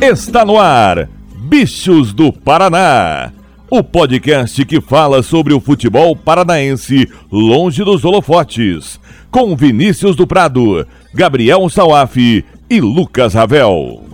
[0.00, 3.32] Está no ar, Bichos do Paraná.
[3.70, 9.00] O podcast que fala sobre o futebol paranaense longe dos holofotes.
[9.30, 14.05] Com Vinícius do Prado, Gabriel Sauaf e Lucas Ravel.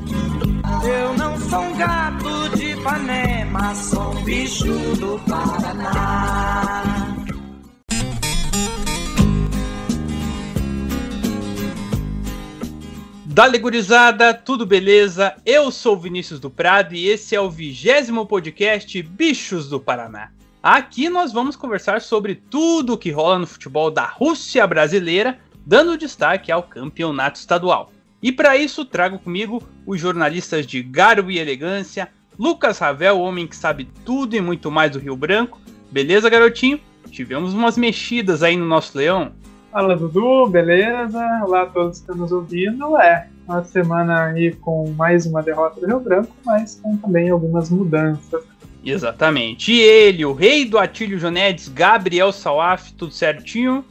[13.32, 15.34] Dale gurizada, tudo beleza?
[15.46, 20.30] Eu sou Vinícius do Prado e esse é o vigésimo podcast Bichos do Paraná.
[20.62, 25.96] Aqui nós vamos conversar sobre tudo o que rola no futebol da Rússia brasileira, dando
[25.96, 27.90] destaque ao campeonato estadual.
[28.22, 33.46] E para isso trago comigo os jornalistas de Garbo e Elegância, Lucas Ravel, o homem
[33.46, 35.58] que sabe tudo e muito mais do Rio Branco.
[35.90, 36.78] Beleza, garotinho?
[37.10, 39.32] Tivemos umas mexidas aí no nosso leão.
[39.72, 41.18] Fala Dudu, beleza?
[41.42, 42.94] Olá a todos que estão nos ouvindo.
[43.00, 47.70] É, uma semana aí com mais uma derrota do Rio Branco, mas com também algumas
[47.70, 48.44] mudanças.
[48.84, 49.72] Exatamente.
[49.72, 53.82] E ele, o rei do Atílio Jonedes, Gabriel Salaf, tudo certinho?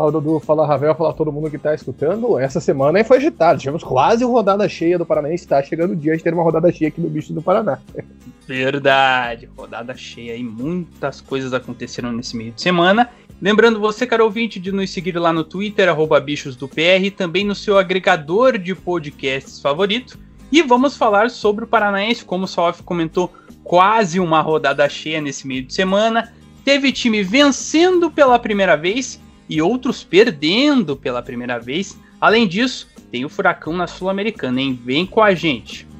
[0.00, 2.38] Fala Dudu, fala Ravel, fala todo mundo que tá escutando.
[2.38, 3.58] Essa semana foi agitada.
[3.58, 5.46] Tivemos quase rodada cheia do Paranaense.
[5.46, 7.78] Tá chegando o dia de ter uma rodada cheia aqui no Bicho do Paraná.
[8.48, 13.10] Verdade, rodada cheia e muitas coisas aconteceram nesse meio de semana.
[13.42, 17.44] Lembrando você, caro ouvinte, de nos seguir lá no Twitter, arroba bichos do PR, também
[17.44, 20.18] no seu agregador de podcasts favorito.
[20.50, 23.30] E vamos falar sobre o Paranaense, como o Salaf comentou,
[23.62, 26.32] quase uma rodada cheia nesse meio de semana.
[26.64, 31.98] Teve time vencendo pela primeira vez e outros perdendo pela primeira vez.
[32.20, 34.78] Além disso, tem o Furacão na Sul-Americana, hein?
[34.84, 35.90] Vem com a gente!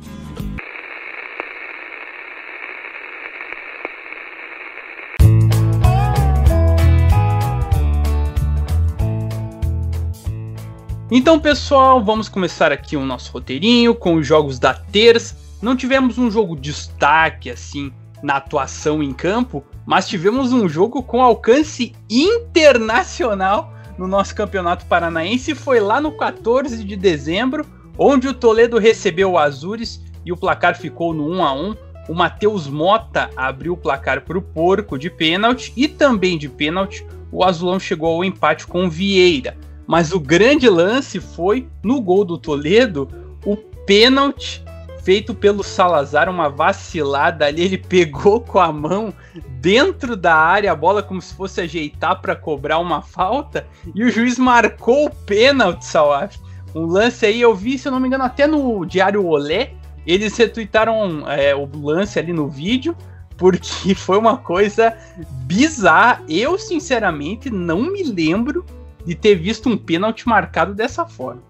[11.13, 15.37] Então, pessoal, vamos começar aqui o nosso roteirinho com os jogos da terça.
[15.61, 21.21] Não tivemos um jogo destaque assim na atuação em campo, mas tivemos um jogo com
[21.21, 25.53] alcance internacional no nosso Campeonato Paranaense.
[25.53, 27.67] Foi lá no 14 de dezembro,
[27.99, 31.77] onde o Toledo recebeu o Azures e o placar ficou no 1 a 1.
[32.09, 37.05] O Matheus Mota abriu o placar para o Porco de pênalti e também de pênalti
[37.33, 39.57] o Azulão chegou ao empate com o Vieira.
[39.89, 43.09] Mas o grande lance foi no gol do Toledo,
[43.45, 44.63] o pênalti
[45.11, 49.13] feito pelo Salazar, uma vacilada ali, ele pegou com a mão
[49.61, 54.09] dentro da área a bola como se fosse ajeitar para cobrar uma falta e o
[54.09, 56.39] juiz marcou o pênalti, Salaf.
[56.77, 59.73] Um lance aí, eu vi, se eu não me engano, até no Diário Olé,
[60.07, 62.97] eles retuitaram é, o lance ali no vídeo,
[63.37, 64.97] porque foi uma coisa
[65.43, 66.23] bizarra.
[66.29, 68.65] Eu, sinceramente, não me lembro
[69.05, 71.43] de ter visto um pênalti marcado dessa forma.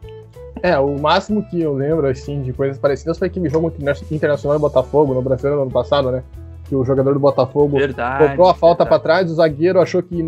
[0.63, 3.73] É, o máximo que eu lembro, assim, de coisas parecidas foi aquele jogo
[4.11, 6.23] internacional do Botafogo, no Brasileiro no ano passado, né?
[6.65, 10.23] Que o jogador do Botafogo verdade, comprou a falta para trás, o zagueiro achou que,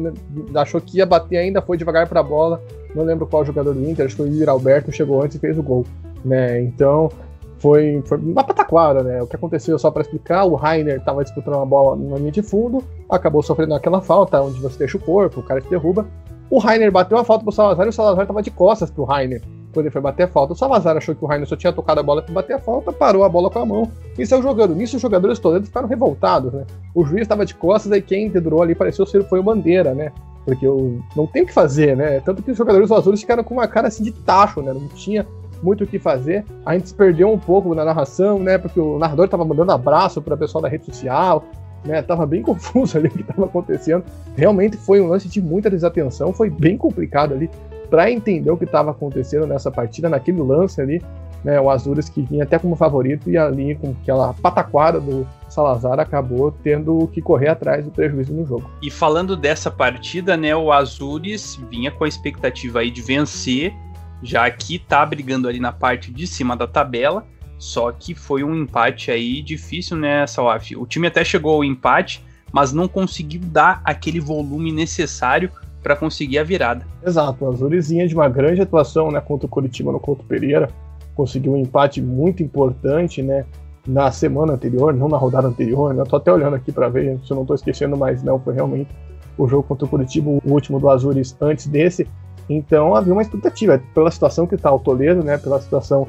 [0.55, 2.63] achou que ia bater ainda, foi devagar pra bola.
[2.95, 5.41] Não lembro qual jogador do Inter, acho que foi o Ira Alberto, chegou antes e
[5.41, 5.85] fez o gol.
[6.25, 6.63] Né?
[6.63, 7.11] Então,
[7.59, 9.23] foi, foi uma pataquara, né?
[9.23, 12.43] O que aconteceu, só para explicar, o Rainer estava disputando uma bola na linha de
[12.43, 16.07] fundo, acabou sofrendo aquela falta, onde você deixa o corpo, o cara se derruba.
[16.51, 19.43] O Rainer bateu a falta pro Salazar e o Salazar estava de costas pro Rainer
[19.73, 20.53] quando ele foi bater a falta.
[20.53, 22.93] O Salazar achou que o Rainer só tinha tocado a bola para bater a falta,
[22.93, 24.75] parou a bola com a mão e saiu jogando.
[24.75, 26.65] Nisso, os jogadores todos ficaram revoltados, né?
[26.95, 30.13] O juiz estava de costas e quem dedurou ali pareceu ser foi o Bandeira, né?
[30.45, 32.21] Porque eu não tem o que fazer, né?
[32.21, 34.73] Tanto que os jogadores azuis ficaram com uma cara assim de tacho, né?
[34.73, 35.27] Não tinha
[35.63, 36.45] muito o que fazer.
[36.67, 38.59] A gente se perdeu um pouco na narração, né?
[38.59, 41.45] Porque o narrador estava mandando abraço para o pessoal da rede social,
[41.85, 42.03] né?
[42.03, 44.05] Tava bem confuso ali o que estava acontecendo.
[44.37, 47.49] Realmente foi um lance de muita desatenção, foi bem complicado ali
[47.93, 51.03] para entender o que estava acontecendo nessa partida, naquele lance ali,
[51.45, 51.61] né?
[51.61, 56.51] O Azures que vinha até como favorito e ali com aquela pataquada do Salazar acabou
[56.51, 58.71] tendo que correr atrás do prejuízo no jogo.
[58.81, 63.75] E falando dessa partida, né, o Azures vinha com a expectativa aí de vencer,
[64.23, 67.27] já que tá brigando ali na parte de cima da tabela,
[67.59, 70.75] só que foi um empate aí difícil, né, Salaf?
[70.77, 75.51] O time até chegou ao empate, mas não conseguiu dar aquele volume necessário
[75.83, 76.87] para conseguir a virada.
[77.05, 80.69] Exato, a Azurizinha de uma grande atuação né, contra o Curitiba no Couto Pereira,
[81.15, 83.45] conseguiu um empate muito importante, né?
[83.87, 86.03] Na semana anterior, não na rodada anterior, né?
[86.03, 88.55] Eu tô até olhando aqui para ver se eu não tô esquecendo, mas não, foi
[88.55, 88.91] realmente
[89.37, 92.07] o jogo contra o Curitiba, o último do Azures antes desse.
[92.49, 95.37] Então havia uma expectativa, pela situação que tá o Toledo, né?
[95.37, 96.07] Pela situação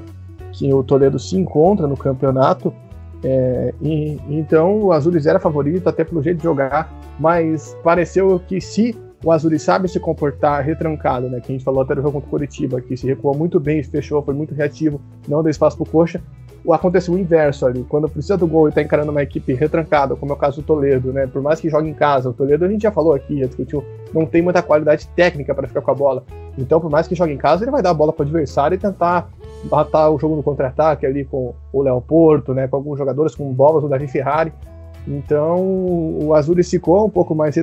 [0.52, 2.72] que o Toledo se encontra no campeonato.
[3.24, 8.62] É, e, então o Azures era favorito, até pelo jeito de jogar, mas pareceu que
[8.62, 11.40] se o Azuri sabe se comportar retrancado, né?
[11.40, 13.82] Que a gente falou até no jogo contra o Curitiba, que se recuou muito bem,
[13.82, 16.22] se fechou, foi muito reativo, não deu espaço pro Coxa.
[16.70, 17.86] acontece o inverso ali.
[17.88, 20.66] Quando precisa do gol e tá encarando uma equipe retrancada, como é o caso do
[20.66, 21.26] Toledo, né?
[21.26, 23.82] Por mais que jogue em casa, o Toledo a gente já falou aqui, já discutiu,
[24.14, 26.26] não tem muita qualidade técnica para ficar com a bola.
[26.58, 28.76] Então, por mais que jogue em casa, ele vai dar a bola para o adversário
[28.76, 29.30] e tentar
[29.72, 32.68] matar o jogo no contra-ataque ali com o Léo Porto, né?
[32.68, 34.52] Com alguns jogadores como o Bobas, o Davi Ferrari.
[35.08, 37.56] Então, o Azul ficou um pouco mais,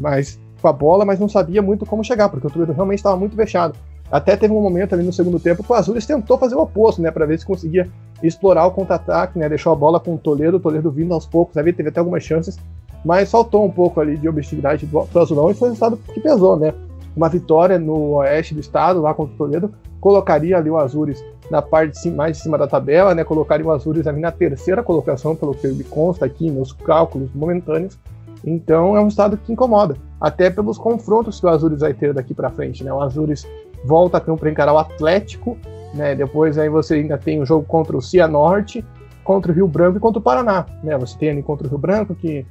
[0.00, 3.16] mais com a bola, mas não sabia muito como chegar, porque o Toledo realmente estava
[3.16, 3.74] muito fechado.
[4.10, 7.02] Até teve um momento ali no segundo tempo que o Azul tentou fazer o oposto,
[7.02, 7.88] né, para ver se conseguia
[8.22, 11.56] explorar o contra-ataque, né, deixou a bola com o Toledo, o Toledo vindo aos poucos,
[11.56, 12.58] ali teve até algumas chances,
[13.04, 16.20] mas faltou um pouco ali de objetividade do, do Azulão e foi o resultado que
[16.20, 16.72] pesou, né.
[17.14, 21.60] Uma vitória no oeste do estado, lá contra o Toledo, colocaria ali o Azures na
[21.60, 25.54] parte mais de cima da tabela, né, colocaria o Azures ali na terceira colocação, pelo
[25.54, 27.98] que me consta aqui, meus cálculos momentâneos,
[28.44, 32.34] então é um estado que incomoda, até pelos confrontos que o Azures vai ter daqui
[32.34, 32.92] para frente, né?
[32.92, 33.46] O Azures
[33.84, 35.56] volta a campo para encarar o Atlético,
[35.94, 36.14] né?
[36.14, 38.84] Depois aí você ainda tem o jogo contra o Cianorte,
[39.24, 40.96] contra o Rio Branco e contra o Paraná, né?
[40.98, 42.46] Você tem ali contra o Rio Branco que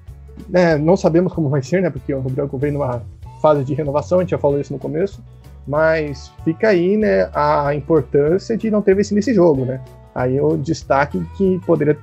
[0.49, 1.89] né, não sabemos como vai ser, né?
[1.89, 3.01] Porque o Rio Branco vem numa
[3.41, 5.23] fase de renovação, a gente já falou isso no começo,
[5.67, 9.81] mas fica aí, né, a importância de não ter vencido esse jogo, né?
[10.15, 11.97] Aí o destaque que poderia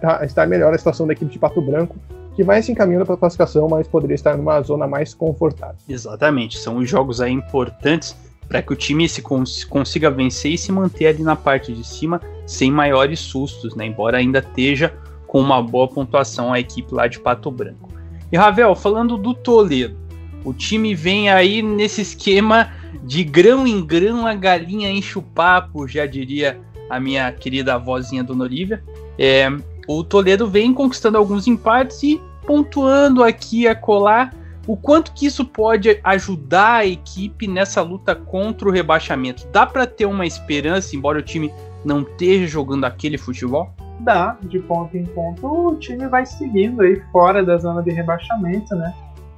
[0.00, 1.96] tá, estar melhor a situação da equipe de Pato Branco,
[2.38, 5.74] que vai se encaminhando para a classificação, mas poderia estar numa zona mais confortável.
[5.88, 8.16] Exatamente, são os jogos aí importantes
[8.48, 11.84] para que o time se cons consiga vencer e se manter ali na parte de
[11.84, 13.86] cima sem maiores sustos, né?
[13.86, 14.94] Embora ainda esteja
[15.26, 17.90] com uma boa pontuação a equipe lá de Pato Branco.
[18.30, 19.96] E Ravel, falando do Toledo,
[20.44, 22.70] o time vem aí nesse esquema
[23.02, 28.22] de grão em grão a galinha enche o papo, já diria a minha querida vozinha
[28.22, 28.80] Dona Olivia.
[29.18, 29.50] É,
[29.88, 34.34] o Toledo vem conquistando alguns empates e pontuando aqui a colar
[34.66, 39.48] o quanto que isso pode ajudar a equipe nessa luta contra o rebaixamento?
[39.50, 41.50] Dá para ter uma esperança, embora o time
[41.82, 43.70] não esteja jogando aquele futebol?
[44.00, 48.76] Dá, de ponto em ponto o time vai seguindo aí fora da zona de rebaixamento,
[48.76, 48.94] né?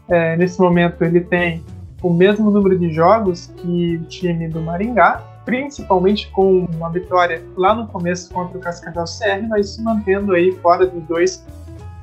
[0.09, 1.65] É, nesse momento ele tem
[2.03, 7.75] o mesmo número de jogos que o time do Maringá, principalmente com uma vitória lá
[7.75, 11.45] no começo contra o Cascavel CR, mas se mantendo aí fora dos dois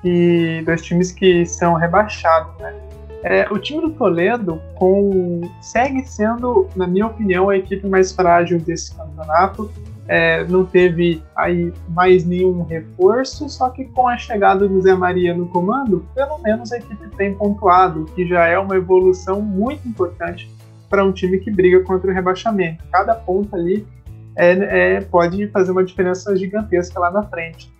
[0.03, 2.75] e dois times que são rebaixados, né?
[3.23, 8.59] É, o time do Toledo com, segue sendo, na minha opinião, a equipe mais frágil
[8.59, 9.71] desse campeonato.
[10.09, 15.33] É, não teve aí mais nenhum reforço, só que com a chegada do Zé Maria
[15.33, 20.49] no comando, pelo menos a equipe tem pontuado, que já é uma evolução muito importante
[20.89, 22.83] para um time que briga contra o rebaixamento.
[22.91, 23.85] Cada ponto ali
[24.35, 27.71] é, é, pode fazer uma diferença gigantesca lá na frente.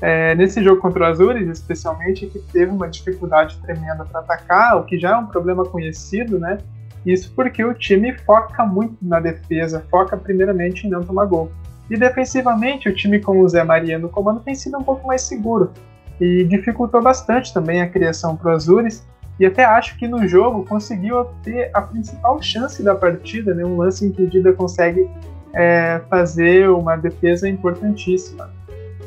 [0.00, 4.84] É, nesse jogo contra o Azures, especialmente, que teve uma dificuldade tremenda para atacar, o
[4.84, 6.58] que já é um problema conhecido, né?
[7.04, 11.50] Isso porque o time foca muito na defesa, foca primeiramente em não tomar gol.
[11.88, 15.22] E defensivamente, o time com o Zé Maria no comando tem sido um pouco mais
[15.22, 15.72] seguro
[16.20, 19.06] e dificultou bastante também a criação para o Azures.
[19.38, 23.64] E até acho que no jogo conseguiu ter a principal chance da partida, né?
[23.64, 25.08] um lance em que o Dida consegue
[25.52, 28.50] é, fazer uma defesa importantíssima.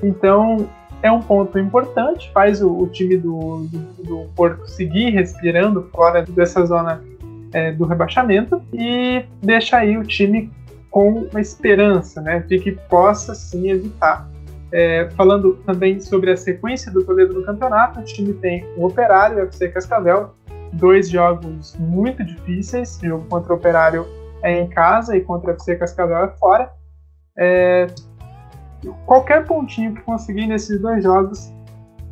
[0.04, 0.70] Então,
[1.02, 6.24] é um ponto importante, faz o, o time do, do, do, Porto seguir respirando fora
[6.24, 7.02] dessa zona
[7.54, 10.52] é, do rebaixamento e deixa aí o time
[10.92, 14.30] com uma esperança, né, de que possa sim evitar.
[14.71, 19.40] É, falando também sobre a sequência do Toledo no campeonato, o time tem o Operário
[19.40, 20.35] e o FC Cascavel,
[20.73, 24.06] dois jogos muito difíceis, o jogo contra o Operário
[24.44, 26.71] é em casa e contra o FC Cascavel é fora.
[27.38, 27.88] É,
[29.06, 31.52] qualquer pontinho que conseguir nesses dois jogos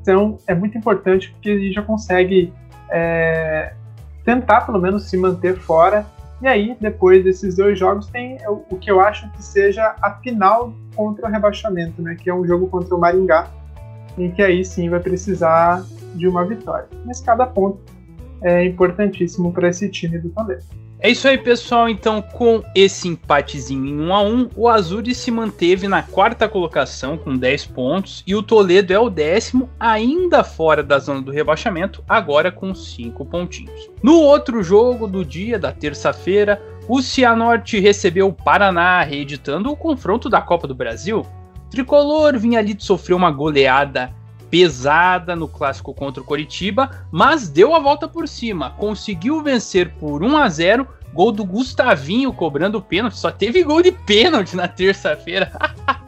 [0.07, 2.53] então, é muito importante porque gente já consegue
[2.89, 3.73] é,
[4.23, 6.05] tentar pelo menos se manter fora.
[6.41, 10.73] E aí, depois desses dois jogos, tem o que eu acho que seja a final
[10.95, 12.15] contra o rebaixamento, né?
[12.15, 13.47] Que é um jogo contra o Maringá,
[14.17, 16.87] em que aí sim vai precisar de uma vitória.
[17.05, 17.79] Mas cada ponto
[18.41, 20.67] é importantíssimo para esse time do Palmeiras.
[20.99, 21.87] É isso aí, pessoal.
[21.87, 27.15] Então, com esse empatezinho em 1 a 1, o Azuri se manteve na quarta colocação
[27.17, 32.03] com 10 pontos e o Toledo é o décimo, ainda fora da zona do rebaixamento,
[32.09, 33.91] agora com 5 pontinhos.
[34.01, 40.29] No outro jogo do dia da terça-feira, o Cianorte recebeu o Paraná, reeditando o confronto
[40.29, 41.19] da Copa do Brasil.
[41.19, 44.15] O Tricolor vinha ali de sofrer uma goleada
[44.49, 50.23] pesada no clássico contra o Coritiba, mas deu a volta por cima, conseguiu vencer por
[50.23, 55.51] 1 a 0, gol do Gustavinho cobrando pênalti, só teve gol de pênalti na terça-feira.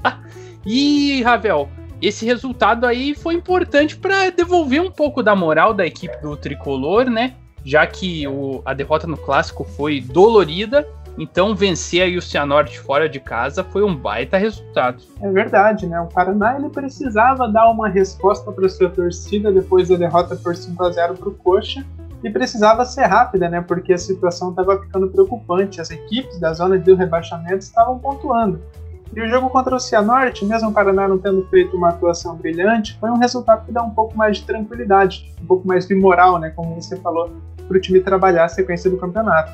[0.66, 1.70] e Ravel,
[2.02, 7.10] esse resultado aí foi importante para devolver um pouco da moral da equipe do tricolor,
[7.10, 7.36] né?
[7.64, 10.88] Já que o, a derrota no clássico foi dolorida
[11.18, 15.04] Então, vencer aí o Cianorte fora de casa foi um baita resultado.
[15.22, 16.00] É verdade, né?
[16.00, 20.84] O Paraná ele precisava dar uma resposta para sua torcida depois da derrota por 5
[20.84, 21.86] a 0 para o Coxa
[22.24, 23.62] e precisava ser rápida, né?
[23.62, 25.82] Porque a situação estava ficando preocupante.
[25.82, 28.62] As equipes da zona de rebaixamento estavam pontuando.
[29.16, 32.96] E o jogo contra o Cianorte, mesmo o Paraná não tendo feito uma atuação brilhante,
[33.00, 36.38] foi um resultado que dá um pouco mais de tranquilidade, um pouco mais de moral,
[36.38, 36.52] né?
[36.56, 37.32] Como você falou,
[37.68, 39.52] para o time trabalhar a sequência do campeonato.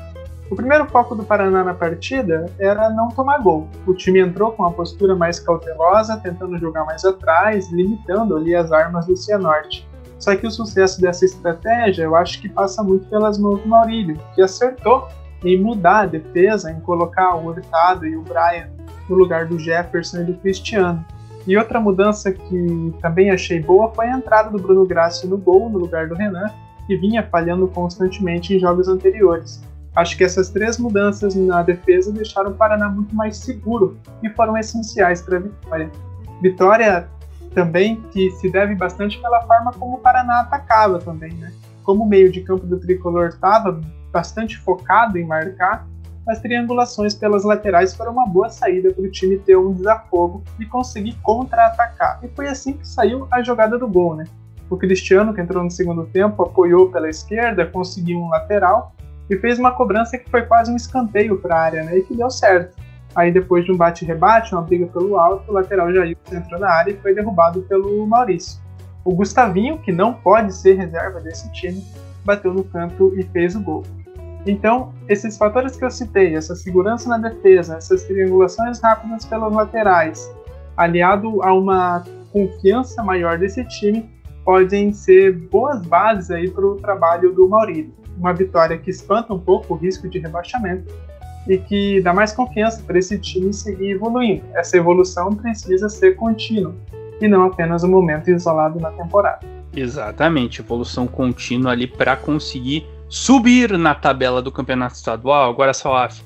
[0.48, 3.66] O primeiro foco do Paraná na partida era não tomar gol.
[3.84, 8.70] O time entrou com uma postura mais cautelosa, tentando jogar mais atrás, limitando ali as
[8.70, 9.88] armas do Cianorte.
[10.20, 14.20] Só que o sucesso dessa estratégia eu acho que passa muito pelas mãos do Maurílio,
[14.34, 15.08] que acertou
[15.44, 18.68] em mudar a defesa, em colocar o Hurtado e o Brian
[19.08, 21.04] no lugar do Jefferson e do Cristiano.
[21.44, 25.68] E outra mudança que também achei boa foi a entrada do Bruno Grassi no gol
[25.68, 26.50] no lugar do Renan,
[26.86, 29.60] que vinha falhando constantemente em jogos anteriores.
[29.96, 34.56] Acho que essas três mudanças na defesa deixaram o Paraná muito mais seguro e foram
[34.58, 35.90] essenciais para a vitória.
[36.42, 37.08] Vitória
[37.54, 41.50] também que se deve bastante pela forma como o Paraná atacava também, né?
[41.82, 43.80] Como o meio de campo do tricolor estava
[44.12, 45.86] bastante focado em marcar,
[46.28, 50.66] as triangulações pelas laterais foram uma boa saída para o time ter um desafogo e
[50.66, 52.18] conseguir contra-atacar.
[52.22, 54.24] E foi assim que saiu a jogada do gol, né?
[54.68, 58.95] O Cristiano, que entrou no segundo tempo, apoiou pela esquerda, conseguiu um lateral
[59.28, 61.98] e fez uma cobrança que foi quase um escanteio para a área, né?
[61.98, 62.76] E que deu certo.
[63.14, 66.92] Aí depois de um bate-rebate, uma briga pelo alto, o lateral Jair entrou na área
[66.92, 68.60] e foi derrubado pelo Maurício.
[69.04, 71.82] O Gustavinho, que não pode ser reserva desse time,
[72.24, 73.84] bateu no canto e fez o gol.
[74.44, 80.30] Então, esses fatores que eu citei, essa segurança na defesa, essas triangulações rápidas pelas laterais,
[80.76, 84.08] aliado a uma confiança maior desse time,
[84.44, 89.38] podem ser boas bases aí para o trabalho do Maurício uma vitória que espanta um
[89.38, 90.92] pouco o risco de rebaixamento
[91.46, 94.44] e que dá mais confiança para esse time seguir evoluindo.
[94.54, 96.74] Essa evolução precisa ser contínua
[97.20, 99.40] e não apenas um momento isolado na temporada.
[99.74, 105.50] Exatamente, evolução contínua ali para conseguir subir na tabela do campeonato estadual.
[105.50, 106.20] Agora, Salaf,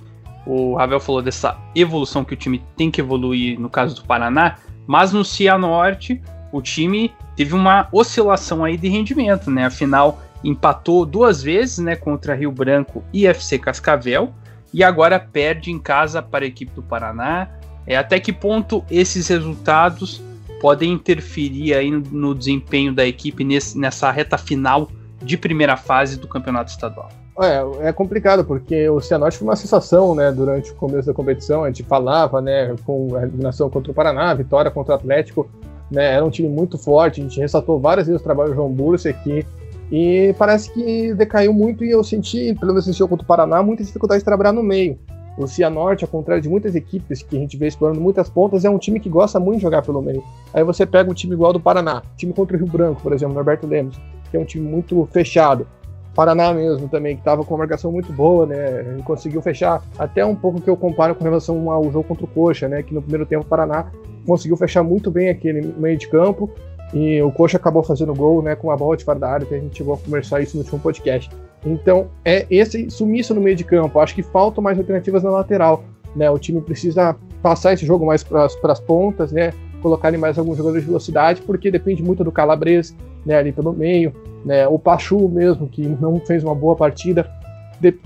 [0.47, 4.57] o Ravel falou dessa evolução que o time tem que evoluir no caso do Paraná,
[4.87, 6.21] mas no Cianorte
[6.53, 9.67] o time teve uma oscilação aí de rendimento, né?
[9.67, 14.33] Afinal, empatou duas vezes né, contra Rio Branco e FC Cascavel
[14.73, 17.49] e agora perde em casa para a equipe do Paraná.
[17.87, 20.23] É, até que ponto esses resultados
[20.61, 24.89] podem interferir aí no desempenho da equipe nesse, nessa reta final
[25.23, 27.09] de primeira fase do campeonato estadual?
[27.41, 31.65] É, é complicado, porque o Cianorte foi uma sensação, né, durante o começo da competição,
[31.65, 35.49] a gente falava, né, com a eliminação contra o Paraná, vitória contra o Atlético,
[35.91, 38.71] né, era um time muito forte, a gente ressaltou várias vezes o trabalho do João
[38.71, 39.47] Bursa aqui,
[39.91, 43.63] e parece que decaiu muito e eu senti, pelo menos nesse jogo contra o Paraná,
[43.63, 44.99] muita dificuldade de trabalhar no meio.
[45.37, 48.71] O Cianorte, ao contrário de muitas equipes que a gente vê explorando muitas pontas, é
[48.71, 50.23] um time que gosta muito de jogar pelo meio.
[50.53, 53.35] Aí você pega um time igual do Paraná, time contra o Rio Branco, por exemplo,
[53.35, 53.99] Norberto Lemos,
[54.31, 55.67] que é um time muito fechado.
[56.15, 58.97] Paraná mesmo também, que estava com uma marcação muito boa, né?
[58.99, 62.29] E conseguiu fechar até um pouco que eu comparo com relação ao jogo contra o
[62.29, 62.83] Coxa, né?
[62.83, 63.87] Que no primeiro tempo o Paraná
[64.27, 66.51] conseguiu fechar muito bem aquele meio de campo
[66.93, 69.55] e o Coxa acabou fazendo gol né, com a bola de fora da área, que
[69.55, 71.31] a gente chegou a conversar isso no último podcast.
[71.65, 74.01] Então, é esse sumiço no meio de campo.
[74.01, 75.85] Acho que faltam mais alternativas na lateral.
[76.17, 76.29] Né?
[76.31, 79.53] O time precisa passar esse jogo mais para as pontas, né?
[79.81, 82.95] colocarem mais alguns jogadores de velocidade, porque depende muito do Calabres
[83.25, 84.13] né, ali pelo meio.
[84.45, 84.67] Né?
[84.67, 87.31] O Pachu mesmo, que não fez uma boa partida,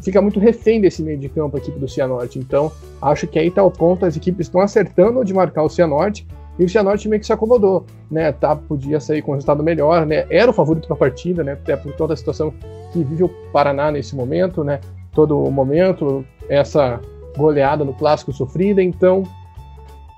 [0.03, 2.39] fica muito refém desse meio de campo aqui do Cianorte.
[2.39, 2.71] Então,
[3.03, 6.27] acho que aí está o ponto, as equipes estão acertando de marcar o Cianorte,
[6.59, 8.31] e o Cianorte meio que se acomodou, né?
[8.33, 10.25] Tá, podia sair com um resultado melhor, né?
[10.31, 11.53] Era o favorito da partida, né?
[11.53, 12.53] Até por toda a situação
[12.93, 14.81] que vive o Paraná nesse momento, né?
[15.13, 17.01] Todo o momento, essa
[17.37, 19.25] goleada no clássico sofrida, então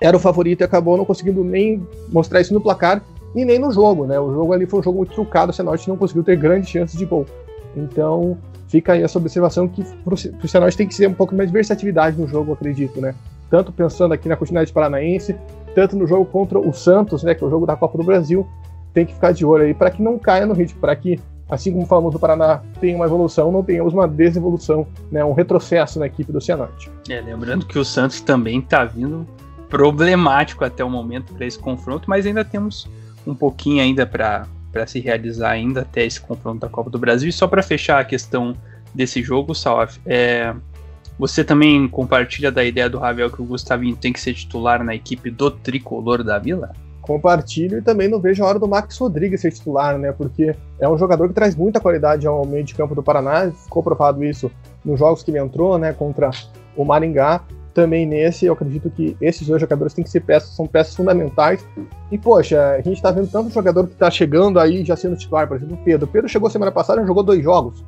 [0.03, 3.03] era o favorito e acabou não conseguindo nem mostrar isso no placar
[3.35, 4.21] e nem no jogo, né?
[4.21, 6.99] O jogo ali foi um jogo muito trucado, o Cianorte não conseguiu ter grandes chances
[6.99, 7.25] de gol.
[7.75, 8.37] Então,
[8.69, 9.83] fica aí essa observação que
[10.43, 13.15] o Cianorte tem que ser um pouco mais de versatilidade no jogo, acredito, né?
[13.51, 15.37] Tanto pensando aqui na continuidade paranaense,
[15.77, 18.49] tanto no jogo contra o Santos, né, que é o jogo da Copa do Brasil,
[18.95, 21.71] tem que ficar de olho aí para que não caia no ritmo, para que, assim
[21.71, 26.07] como falamos do Paraná, tenha uma evolução, não tenhamos uma desevolução, né, um retrocesso na
[26.07, 26.91] equipe do Cianorte.
[27.11, 29.27] É, lembrando que o Santos também está vindo
[29.69, 32.89] problemático até o momento para esse confronto, mas ainda temos
[33.27, 34.47] um pouquinho ainda para
[34.87, 37.29] se realizar ainda até esse confronto da Copa do Brasil.
[37.29, 38.57] E só para fechar a questão
[38.95, 40.55] desse jogo, Salaf, é,
[41.19, 44.95] você também compartilha da ideia do Ravel que o Gustavinho tem que ser titular na
[44.95, 46.73] equipe do tricolor da Vila?
[47.01, 50.13] Compartilho e também não vejo a hora do Max Rodrigues ser titular, né?
[50.13, 53.83] Porque é um jogador que traz muita qualidade ao meio de campo do Paraná, ficou
[53.83, 54.51] provado isso
[54.85, 55.93] nos jogos que ele entrou, né?
[55.93, 56.31] Contra
[56.77, 57.41] o Maringá.
[57.73, 61.65] Também nesse, eu acredito que esses dois jogadores têm que ser peças, são peças fundamentais.
[62.11, 65.47] E, poxa, a gente tá vendo tanto jogador que tá chegando aí já sendo titular,
[65.47, 66.07] por exemplo, o Pedro.
[66.07, 67.85] O Pedro chegou semana passada e jogou dois jogos.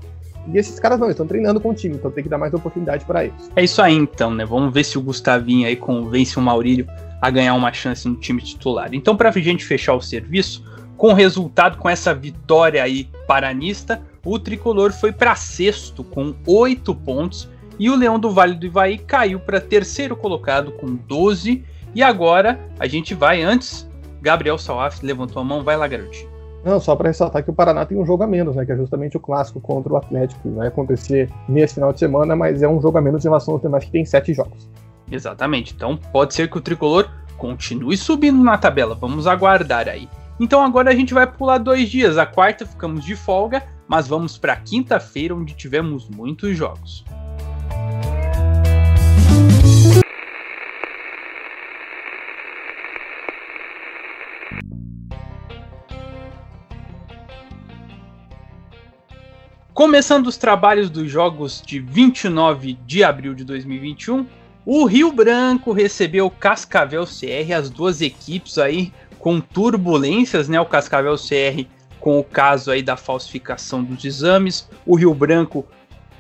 [0.47, 3.05] E esses caras não, estão treinando com o time, então tem que dar mais oportunidade
[3.05, 3.51] para eles.
[3.55, 4.45] É isso aí então, né?
[4.45, 6.87] Vamos ver se o Gustavinho aí convence o Maurílio
[7.21, 8.89] a ganhar uma chance no time titular.
[8.93, 10.65] Então, pra gente fechar o serviço,
[10.97, 16.95] com o resultado, com essa vitória aí paranista, o tricolor foi para sexto com oito
[16.95, 21.65] pontos e o Leão do Vale do Ivaí caiu para terceiro colocado com 12.
[21.95, 23.89] E agora a gente vai antes.
[24.21, 26.29] Gabriel Salaf levantou a mão, vai lá, garotinho.
[26.69, 28.67] Não, só para ressaltar que o Paraná tem um jogo a menos, né?
[28.67, 32.63] Que é justamente o clássico contra o Atlético, vai acontecer nesse final de semana, mas
[32.63, 34.69] é um jogo a menos em relação aos demais que tem sete jogos.
[35.11, 35.73] Exatamente.
[35.75, 37.09] Então pode ser que o tricolor
[37.39, 38.95] continue subindo na tabela.
[38.95, 40.11] Vamos aguardar aí.
[40.39, 42.19] Então agora a gente vai pular dois dias.
[42.19, 47.03] A quarta ficamos de folga, mas vamos para quinta-feira, onde tivemos muitos jogos.
[59.79, 64.27] Começando os trabalhos dos jogos de 29 de abril de 2021,
[64.67, 70.61] o Rio Branco recebeu Cascavel CR, as duas equipes aí com turbulências, né?
[70.61, 71.65] O Cascavel CR
[72.01, 75.65] com o caso aí da falsificação dos exames, o Rio Branco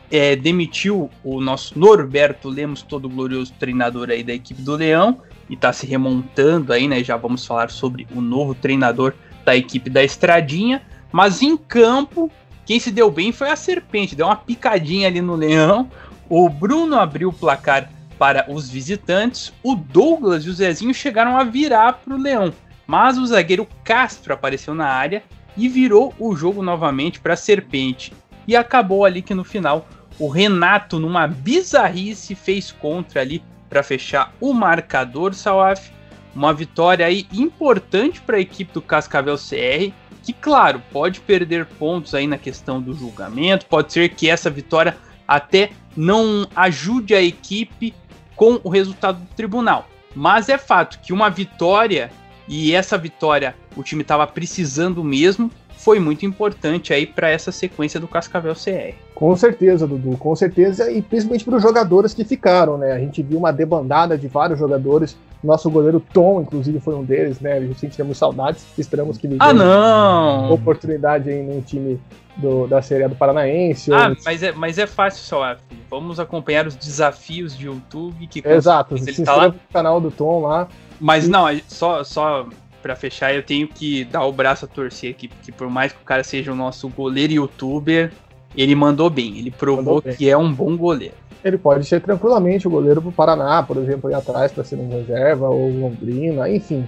[0.08, 5.54] é, demitiu o nosso Norberto Lemos, todo glorioso treinador aí da equipe do Leão, e
[5.54, 7.02] está se remontando aí, né?
[7.02, 12.30] Já vamos falar sobre o novo treinador da equipe da Estradinha, mas em campo
[12.68, 15.90] quem se deu bem foi a Serpente, deu uma picadinha ali no Leão.
[16.28, 19.54] O Bruno abriu o placar para os visitantes.
[19.62, 22.52] O Douglas e o Zezinho chegaram a virar para o Leão,
[22.86, 25.22] mas o zagueiro Castro apareceu na área
[25.56, 28.12] e virou o jogo novamente para a Serpente.
[28.46, 34.34] E acabou ali que no final o Renato, numa bizarrice, fez contra ali para fechar
[34.38, 35.90] o marcador, Salaf.
[36.34, 39.90] Uma vitória aí importante para a equipe do Cascavel CR
[40.22, 44.96] que, claro, pode perder pontos aí na questão do julgamento, pode ser que essa vitória
[45.26, 47.94] até não ajude a equipe
[48.34, 49.86] com o resultado do tribunal.
[50.14, 52.10] Mas é fato que uma vitória,
[52.46, 58.00] e essa vitória o time estava precisando mesmo, foi muito importante aí para essa sequência
[58.00, 58.96] do Cascavel CR.
[59.14, 62.92] Com certeza, Dudu, com certeza, e principalmente para os jogadores que ficaram, né?
[62.92, 67.40] A gente viu uma debandada de vários jogadores nosso goleiro Tom, inclusive, foi um deles,
[67.40, 67.60] né?
[67.76, 68.66] Sentimos saudades.
[68.76, 70.52] Esperamos que ele ah, não!
[70.52, 72.00] oportunidade aí no time
[72.36, 73.92] do, da Série A do Paranaense.
[73.92, 74.16] Ah, ou...
[74.24, 75.56] mas, é, mas é fácil só,
[75.88, 78.26] Vamos acompanhar os desafios de YouTube.
[78.26, 79.48] Que Exato, se ele tá lá.
[79.48, 80.68] no canal do Tom lá.
[81.00, 81.30] Mas e...
[81.30, 82.46] não, só, só
[82.82, 86.00] para fechar, eu tenho que dar o braço a torcer aqui, porque por mais que
[86.00, 88.12] o cara seja o nosso goleiro youtuber,
[88.56, 89.38] ele mandou bem.
[89.38, 90.14] Ele provou bem.
[90.14, 91.14] que é um bom goleiro
[91.48, 94.76] ele pode ser tranquilamente o goleiro para o Paraná, por exemplo, aí atrás para ser
[94.76, 96.86] um reserva, ou Londrina, enfim.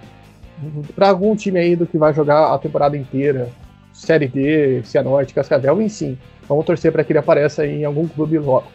[0.94, 3.48] Para algum time aí do que vai jogar a temporada inteira,
[3.92, 6.18] Série D, Cianorte, Cascavel, enfim.
[6.48, 8.66] Vamos torcer para que ele apareça em algum clube logo.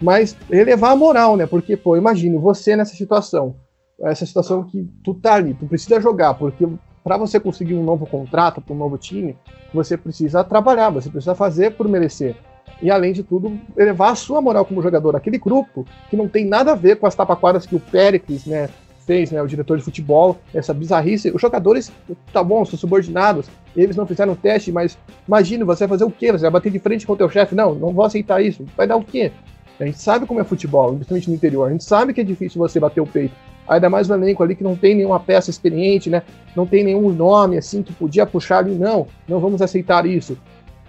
[0.00, 1.46] Mas elevar a moral, né?
[1.46, 3.56] Porque, pô, imagine você nessa situação.
[4.00, 6.66] Essa situação que tu tá ali, tu precisa jogar, porque
[7.02, 9.36] para você conseguir um novo contrato para um novo time,
[9.74, 12.36] você precisa trabalhar, você precisa fazer por merecer
[12.82, 15.16] e, além de tudo, elevar a sua moral como jogador.
[15.16, 18.68] Aquele grupo que não tem nada a ver com as tapaquadas que o Pericles né,
[19.06, 21.30] fez, né, o diretor de futebol, essa bizarrice.
[21.30, 21.90] Os jogadores,
[22.32, 26.10] tá bom, são subordinados, eles não fizeram o teste, mas imagina, você vai fazer o
[26.10, 26.30] quê?
[26.30, 27.54] Você vai bater de frente com o teu chefe?
[27.54, 28.64] Não, não vou aceitar isso.
[28.76, 29.32] Vai dar o quê?
[29.80, 31.68] A gente sabe como é futebol, principalmente no interior.
[31.68, 33.34] A gente sabe que é difícil você bater o peito.
[33.66, 36.22] Ainda mais no elenco ali que não tem nenhuma peça experiente, né?
[36.56, 38.74] Não tem nenhum nome assim que podia puxar ali.
[38.74, 40.36] Não, não vamos aceitar isso.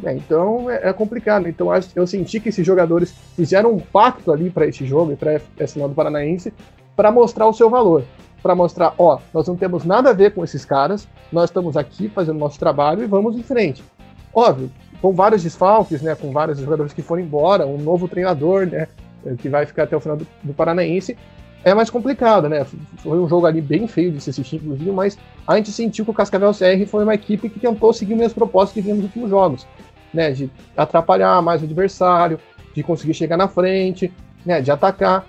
[0.04, 1.48] É, então é, é, complicado.
[1.48, 5.40] Então eu senti que esses jogadores fizeram um pacto ali para esse jogo e para
[5.60, 6.54] esse lado paranaense
[6.96, 8.04] para mostrar o seu valor.
[8.42, 12.08] Para mostrar, ó, nós não temos nada a ver com esses caras, nós estamos aqui
[12.08, 13.84] fazendo nosso trabalho e vamos em frente.
[14.34, 18.88] Óbvio, com vários desfalques, né, com vários jogadores que foram embora, um novo treinador, né,
[19.40, 21.18] que vai ficar até o final do, do Paranaense,
[21.64, 22.66] é mais complicado, né?
[23.00, 26.12] Foi um jogo ali bem feio de se assistir, inclusive, mas a gente sentiu que
[26.12, 29.04] o Cascavel CR foi uma equipe que tentou seguir o mesmo propósito que vinha nos
[29.04, 29.68] últimos jogos
[30.14, 32.40] né, de atrapalhar mais o adversário,
[32.76, 34.12] de conseguir chegar na frente,
[34.46, 35.26] né, de atacar.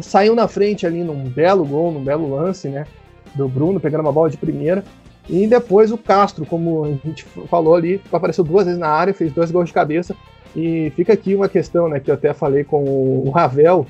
[0.00, 2.86] Saiu na frente ali num belo gol, num belo lance, né,
[3.34, 4.84] do Bruno pegando uma bola de primeira.
[5.28, 9.32] E depois o Castro, como a gente falou ali, apareceu duas vezes na área, fez
[9.32, 10.14] dois gols de cabeça.
[10.54, 13.86] E fica aqui uma questão, né, que eu até falei com o Ravel,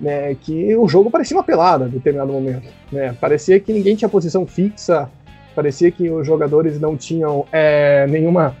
[0.00, 2.68] né, que o jogo parecia uma pelada em determinado momento.
[2.90, 3.14] Né?
[3.20, 5.10] Parecia que ninguém tinha posição fixa,
[5.54, 8.56] parecia que os jogadores não tinham é, nenhuma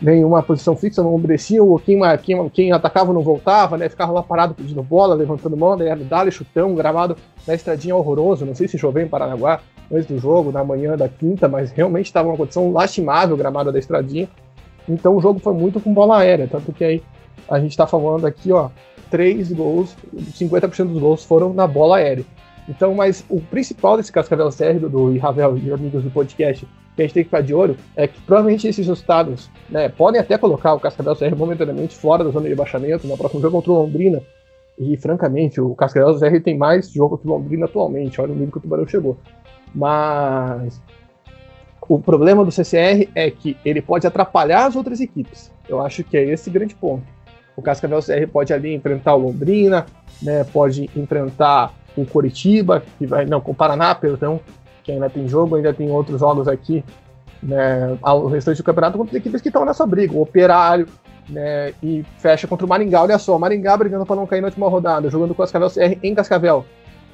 [0.00, 3.88] nenhuma posição fixa, não obedeciam, quem, quem, quem atacava não voltava, né?
[3.88, 8.46] Ficava lá parado pedindo bola, levantando mão, daí era dali chutão, gramado na estradinha horroroso.
[8.46, 12.06] Não sei se choveu em Paranaguá antes do jogo, na manhã da quinta, mas realmente
[12.06, 14.28] estava uma condição lastimável gramado da estradinha.
[14.88, 17.02] Então o jogo foi muito com bola aérea, tanto que aí
[17.48, 18.70] a gente está falando aqui, ó,
[19.10, 22.24] três gols, 50% dos gols foram na bola aérea.
[22.68, 27.02] Então, mas o principal desse Cascavel CR do, do Ravel e amigos do podcast que
[27.02, 30.36] a gente tem que ficar de olho é que provavelmente esses resultados né, podem até
[30.36, 33.82] colocar o Cascavel CR momentaneamente fora da zona de rebaixamento no próximo jogo contra o
[33.82, 34.20] Londrina.
[34.76, 38.20] E, francamente, o Cascavel CR tem mais jogo que o Londrina atualmente.
[38.20, 39.16] Olha o nível que o Tubarão chegou.
[39.72, 40.80] Mas
[41.88, 45.52] o problema do CCR é que ele pode atrapalhar as outras equipes.
[45.68, 47.04] Eu acho que é esse grande ponto.
[47.56, 49.86] O Cascavel CR pode ali enfrentar o Londrina,
[50.22, 54.40] né, pode enfrentar o Coritiba, que vai, não, com o Paraná, perdão,
[54.88, 56.82] que ainda tem jogo, ainda tem outros jogos aqui,
[57.42, 60.88] né, o restante do campeonato contra equipes que estão nessa briga, o Operário,
[61.28, 64.46] né, e fecha contra o Maringá, olha só, o Maringá brigando para não cair na
[64.46, 66.64] última rodada, jogando com o Cascavel CR em Cascavel.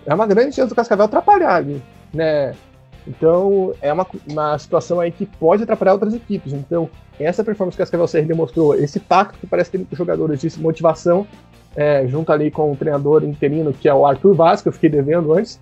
[0.07, 1.83] É uma grande chance do Cascavel atrapalhar ali,
[2.13, 2.55] né,
[3.09, 7.83] então é uma, uma situação aí que pode atrapalhar outras equipes, então essa performance que
[7.83, 11.27] a Cascavel CR demonstrou, esse pacto que parece ter os jogadores de motivação,
[11.75, 14.89] é, junto ali com o treinador interino, que é o Arthur Vaz, que eu fiquei
[14.89, 15.61] devendo antes,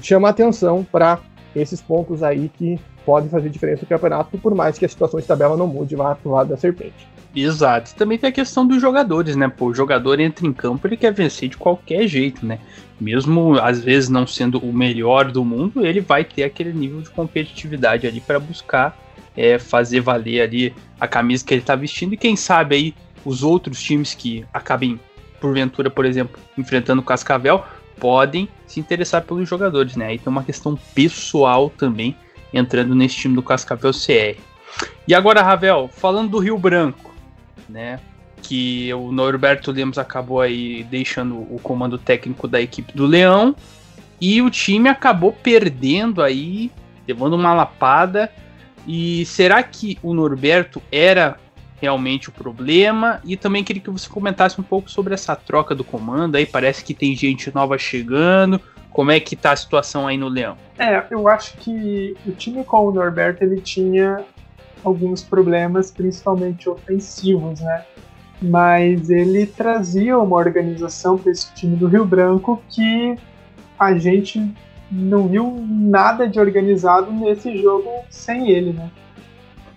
[0.00, 1.18] chama atenção para
[1.60, 5.26] esses pontos aí que podem fazer diferença no campeonato, por mais que a situação de
[5.26, 7.08] tabela não mude lá pro lado da serpente.
[7.34, 7.94] Exato.
[7.94, 9.48] Também tem a questão dos jogadores, né?
[9.48, 12.58] Pô, o jogador entra em campo, ele quer vencer de qualquer jeito, né?
[13.00, 17.10] Mesmo às vezes não sendo o melhor do mundo, ele vai ter aquele nível de
[17.10, 18.96] competitividade ali para buscar
[19.36, 22.94] é, fazer valer ali a camisa que ele tá vestindo e quem sabe aí
[23.24, 24.98] os outros times que acabem
[25.40, 27.64] porventura, por exemplo, enfrentando o Cascavel,
[27.98, 30.06] podem se interessar pelos jogadores, né?
[30.06, 32.16] Aí tem uma questão pessoal também
[32.52, 34.40] entrando nesse time do Cascavel CR.
[35.06, 37.14] E agora, Ravel, falando do Rio Branco,
[37.68, 38.00] né?
[38.42, 43.54] Que o Norberto Lemos acabou aí deixando o comando técnico da equipe do Leão
[44.20, 46.70] e o time acabou perdendo aí,
[47.06, 48.30] levando uma lapada.
[48.86, 51.38] E será que o Norberto era
[51.80, 53.20] realmente o problema.
[53.24, 56.36] E também queria que você comentasse um pouco sobre essa troca do comando.
[56.36, 58.60] Aí parece que tem gente nova chegando.
[58.90, 60.56] Como é que tá a situação aí no Leão?
[60.78, 64.24] É, eu acho que o time com o Norberto ele tinha
[64.82, 67.84] alguns problemas, principalmente ofensivos, né?
[68.40, 73.16] Mas ele trazia uma organização para esse time do Rio Branco que
[73.78, 74.52] a gente
[74.90, 78.90] não viu nada de organizado nesse jogo sem ele, né?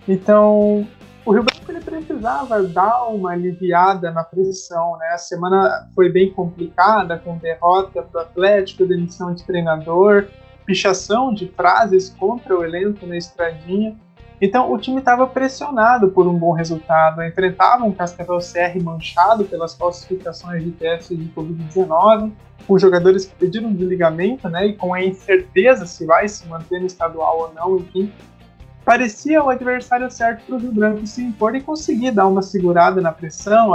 [0.08, 0.86] Então,
[1.24, 5.08] o Rio Branco ele precisava dar uma aliviada na pressão, né?
[5.12, 10.26] A semana foi bem complicada, com derrota para o Atlético, demissão de treinador,
[10.66, 13.96] pichação de frases contra o elenco na estradinha.
[14.40, 19.74] Então o time estava pressionado por um bom resultado, enfrentava um Cascavel CR manchado pelas
[19.74, 22.32] falsificações de testes de Covid-19,
[22.66, 26.86] com jogadores que pediram desligamento, né, e com a incerteza se vai se manter no
[26.86, 28.12] estadual ou não, enfim
[28.84, 33.00] parecia o adversário certo para o Rio Branco se impor e conseguir dar uma segurada
[33.00, 33.74] na pressão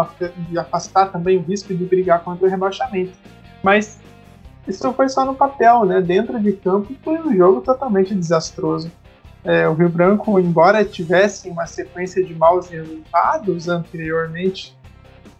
[0.57, 3.13] afastar também o risco de brigar contra o rebaixamento.
[3.63, 3.99] Mas
[4.67, 6.01] isso foi só no papel, né?
[6.01, 8.91] Dentro de campo foi um jogo totalmente desastroso.
[9.43, 14.77] É, o Rio Branco, embora tivesse uma sequência de maus resultados anteriormente,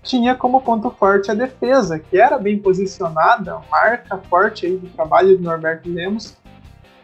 [0.01, 5.38] tinha como ponto forte a defesa, que era bem posicionada, marca forte aí do trabalho
[5.38, 6.38] do Norberto Lemos,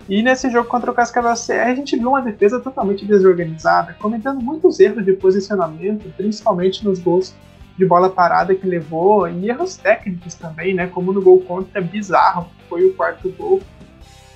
[0.08, 4.42] e nesse jogo contra o Cascavel CR, a gente viu uma defesa totalmente desorganizada, cometendo
[4.42, 7.34] muitos erros de posicionamento, principalmente nos gols
[7.78, 10.88] de bola parada que levou, e erros técnicos também, né?
[10.88, 13.62] Como no gol contra bizarro, que foi o quarto gol.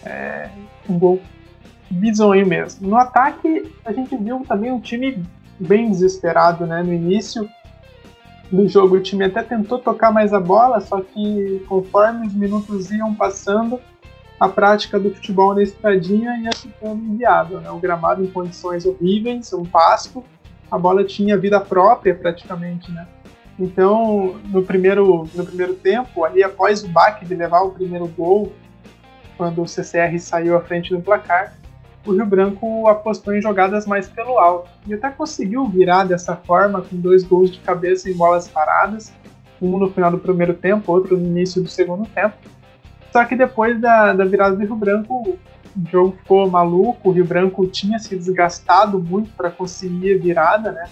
[0.04, 0.50] É,
[0.90, 1.22] um gol
[1.90, 2.88] bizonho mesmo.
[2.88, 5.24] No ataque, a gente viu também um time
[5.60, 6.82] bem desesperado, né?
[6.82, 7.48] No início
[8.52, 12.90] do jogo, o time até tentou tocar mais a bola, só que conforme os minutos
[12.92, 13.80] iam passando,
[14.40, 17.60] a prática do futebol na estradinha ia ficando inviável.
[17.60, 17.70] Né?
[17.72, 20.24] O gramado em condições horríveis, um pasto,
[20.70, 22.92] a bola tinha vida própria praticamente.
[22.92, 23.08] Né?
[23.60, 28.54] Então, no primeiro, no primeiro tempo, ali após o baque de levar o primeiro gol,
[29.36, 31.56] quando o CCR saiu à frente do placar,
[32.06, 36.82] o Rio Branco apostou em jogadas mais pelo alto e até conseguiu virar dessa forma
[36.82, 39.12] com dois gols de cabeça em bolas paradas,
[39.62, 42.38] um no final do primeiro tempo, outro no início do segundo tempo
[43.18, 45.40] só que depois da, da virada do Rio Branco,
[45.76, 50.72] o jogo ficou maluco, o Rio Branco tinha se desgastado muito para conseguir a virada,
[50.72, 50.88] né?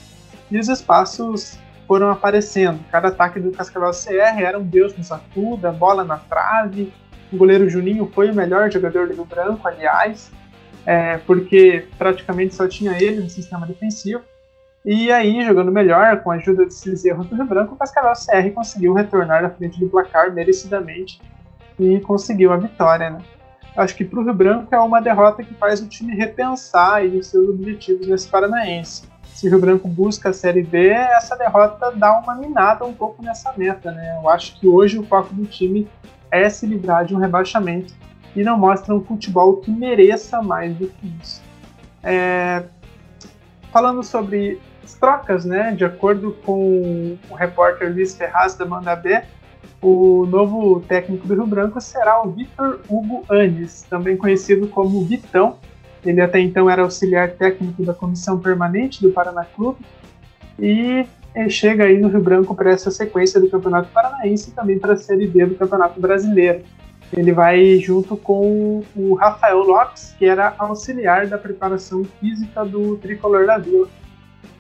[0.50, 2.80] E os espaços foram aparecendo.
[2.92, 6.92] Cada ataque do Cascavel CR era um Deus nos acuda, bola na trave.
[7.32, 10.32] O goleiro Juninho foi o melhor jogador do Rio Branco, aliás,
[10.84, 14.24] é, porque praticamente só tinha ele no sistema defensivo.
[14.84, 18.52] E aí, jogando melhor, com a ajuda desses erros do Rio Branco, o Cascavel CR
[18.52, 21.22] conseguiu retornar à frente do placar merecidamente
[21.80, 23.10] e conseguiu a vitória.
[23.10, 23.20] Né?
[23.76, 27.18] Acho que para o Rio Branco é uma derrota que faz o time repensar aí
[27.18, 29.04] os seus objetivos nesse Paranaense.
[29.26, 33.22] Se o Rio Branco busca a Série B, essa derrota dá uma minada um pouco
[33.22, 33.92] nessa meta.
[33.92, 34.18] Né?
[34.22, 35.90] Eu acho que hoje o foco do time
[36.32, 37.94] é se livrar de um rebaixamento
[38.36, 41.42] e não mostra um futebol que mereça mais do que isso.
[42.02, 42.64] É...
[43.72, 45.72] Falando sobre as trocas, né?
[45.72, 49.22] De acordo com o repórter Luiz Ferraz da Manda B,
[49.88, 55.58] o novo técnico do Rio Branco será o Vitor Hugo Anes, também conhecido como Vitão.
[56.04, 59.86] Ele até então era auxiliar técnico da comissão permanente do Paraná Clube
[60.58, 61.06] e
[61.50, 64.98] chega aí no Rio Branco para essa sequência do Campeonato Paranaense e também para a
[64.98, 66.64] Série B do Campeonato Brasileiro.
[67.14, 73.46] Ele vai junto com o Rafael Lopes, que era auxiliar da preparação física do Tricolor
[73.46, 73.88] da Vila.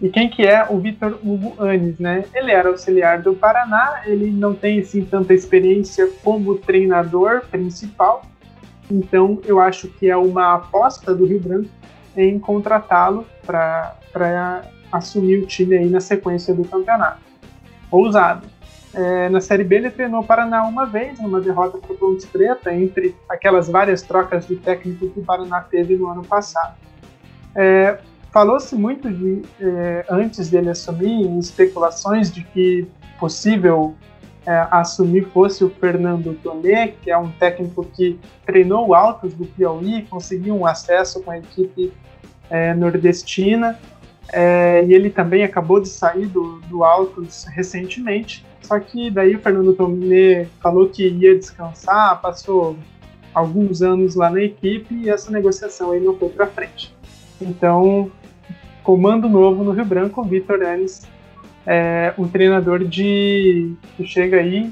[0.01, 2.25] E quem que é o Vitor Hugo Anes, né?
[2.33, 8.25] Ele era auxiliar do Paraná, ele não tem assim tanta experiência como treinador principal,
[8.91, 11.69] então eu acho que é uma aposta do Rio Branco
[12.15, 17.21] em contratá-lo para assumir o time aí na sequência do campeonato.
[17.89, 18.47] Ousado.
[18.93, 22.25] É, na Série B ele treinou o Paraná uma vez, numa derrota para o Pontes
[22.25, 26.75] Preta, entre aquelas várias trocas de técnico que o Paraná teve no ano passado.
[27.53, 27.97] É,
[28.35, 32.85] Falou-se muito de, é, antes dele assumir, em especulações de que
[33.17, 33.95] possível
[34.45, 40.01] é, assumir fosse o Fernando Tomé, que é um técnico que treinou Altos do Piauí,
[40.09, 41.93] conseguiu um acesso com a equipe
[42.49, 43.79] é, nordestina,
[44.33, 46.81] e ele também acabou de sair do, do
[47.53, 48.45] recentemente.
[48.61, 52.75] Só que daí o Fernando Tomé falou que ia descansar, passou
[53.33, 56.93] alguns anos lá na equipe e essa negociação aí não foi para frente.
[57.39, 58.11] Então
[58.85, 61.07] comando novo no Rio Branco, Vitor Ellis,
[61.65, 64.71] é, um treinador de que chega aí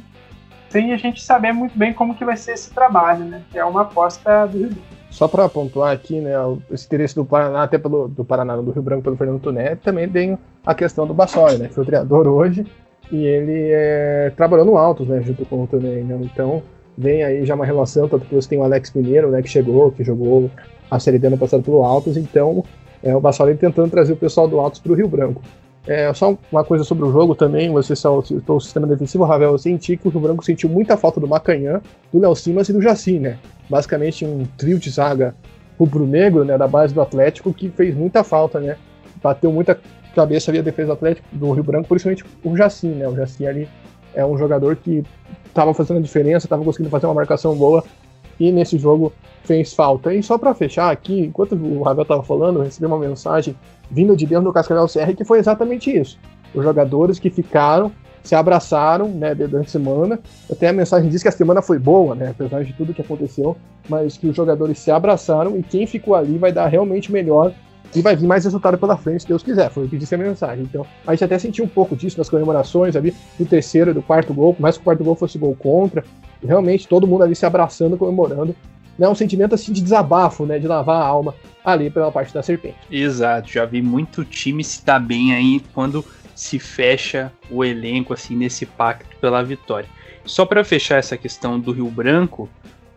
[0.69, 3.41] sem a gente saber muito bem como que vai ser esse trabalho, né?
[3.53, 4.81] É uma aposta do Rio Branco.
[5.09, 6.31] Só para pontuar aqui, né,
[6.71, 10.09] esse interesse do Paraná, até pelo do Paraná, do Rio Branco pelo Fernando Tuné, também
[10.09, 12.65] tem a questão do Bassoli, né, que foi o treinador hoje
[13.11, 16.63] e ele é, trabalhou no Altos, né, junto com o Tuné, né, então
[16.97, 19.91] vem aí já uma relação, tanto que você tem o Alex Mineiro, né, que chegou,
[19.91, 20.49] que jogou
[20.89, 22.63] a Série D no passado pelo Altos, então
[23.03, 25.41] é, o Bassoli tentando trazer o pessoal do Altos para o Rio Branco.
[25.85, 29.57] É, só uma coisa sobre o jogo também, você citou o sistema defensivo, Ravel, eu
[29.57, 32.81] senti que o Rio Branco sentiu muita falta do Macanhã, do Léo Simas e do
[32.81, 33.37] Jaci, né?
[33.69, 35.35] Basicamente um trio de zaga
[35.77, 38.77] rubro-negro, né, da base do Atlético, que fez muita falta, né?
[39.21, 39.77] Bateu muita
[40.15, 43.05] cabeça ali a defesa do Atlético do Rio Branco, principalmente o Jaci, né?
[43.05, 43.67] O Jaci ali
[44.13, 45.03] é um jogador que
[45.45, 47.83] estava fazendo a diferença, estava conseguindo fazer uma marcação boa
[48.39, 50.13] e nesse jogo fez falta.
[50.13, 53.55] E só para fechar aqui, enquanto o Ravel estava falando, eu recebi uma mensagem
[53.89, 56.17] vinda de dentro do Cascavel CR que foi exatamente isso.
[56.53, 57.91] Os jogadores que ficaram
[58.23, 60.19] se abraçaram né, durante a semana.
[60.49, 63.57] Até a mensagem diz que a semana foi boa, né, apesar de tudo que aconteceu,
[63.89, 67.53] mas que os jogadores se abraçaram e quem ficou ali vai dar realmente melhor
[67.95, 69.69] e vai vir mais resultado pela frente, se Deus quiser.
[69.69, 70.63] Foi o que disse a mensagem.
[70.63, 74.01] Então, a gente até sentiu um pouco disso nas comemorações ali, do terceiro e do
[74.01, 76.03] quarto gol, por mais que o quarto gol fosse gol contra.
[76.45, 78.55] Realmente, todo mundo ali se abraçando, comemorando
[78.97, 82.43] né, um sentimento assim de desabafo, né, de lavar a alma ali pela parte da
[82.43, 82.77] serpente.
[82.91, 88.35] Exato, já vi muito time se dar bem aí quando se fecha o elenco assim
[88.35, 89.87] nesse pacto pela vitória.
[90.25, 92.49] Só para fechar essa questão do Rio Branco,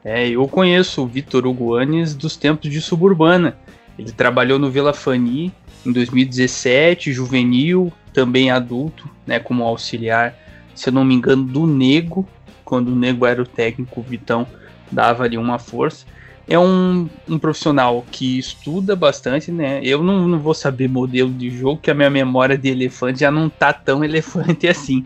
[0.05, 3.57] é, eu conheço o Vitor Hugo Anes dos tempos de Suburbana.
[3.99, 5.53] Ele trabalhou no Vila Fani
[5.85, 10.35] em 2017, juvenil, também adulto, né, como auxiliar,
[10.75, 12.27] se eu não me engano, do Nego,
[12.67, 14.47] quando o Nego era o técnico, o Vitão
[14.91, 16.05] dava ali uma força.
[16.49, 19.81] É um, um profissional que estuda bastante, né?
[19.83, 23.31] Eu não, não vou saber modelo de jogo, que a minha memória de elefante já
[23.31, 25.05] não tá tão elefante assim.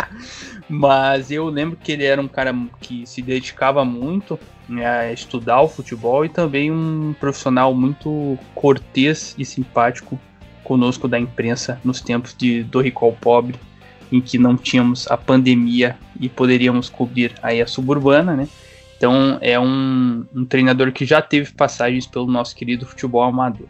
[0.68, 5.60] Mas eu lembro que ele era um cara que se dedicava muito né, a estudar
[5.60, 10.18] o futebol e também um profissional muito cortês e simpático
[10.62, 13.58] conosco da imprensa nos tempos de Dorricol Pobre,
[14.10, 18.48] em que não tínhamos a pandemia e poderíamos cobrir aí a suburbana, né?
[18.96, 23.68] Então é um, um treinador que já teve passagens pelo nosso querido futebol amador.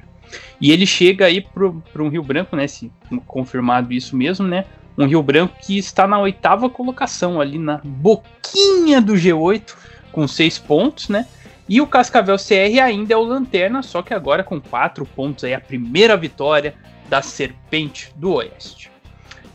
[0.60, 2.66] E ele chega aí para um Rio Branco, né?
[2.66, 2.90] Se
[3.26, 4.64] confirmado isso mesmo, né?
[4.96, 9.74] Um Rio Branco que está na oitava colocação, ali na boquinha do G8,
[10.12, 11.26] com seis pontos, né?
[11.68, 15.54] E o Cascavel CR ainda é o lanterna, só que agora com quatro pontos aí,
[15.54, 16.74] a primeira vitória
[17.08, 18.90] da Serpente do Oeste.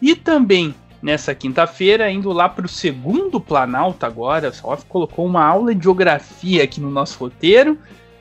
[0.02, 0.74] E também
[1.06, 4.52] nessa quinta-feira, indo lá para o segundo Planalto agora.
[4.52, 7.78] Só colocou uma aula de geografia aqui no nosso roteiro.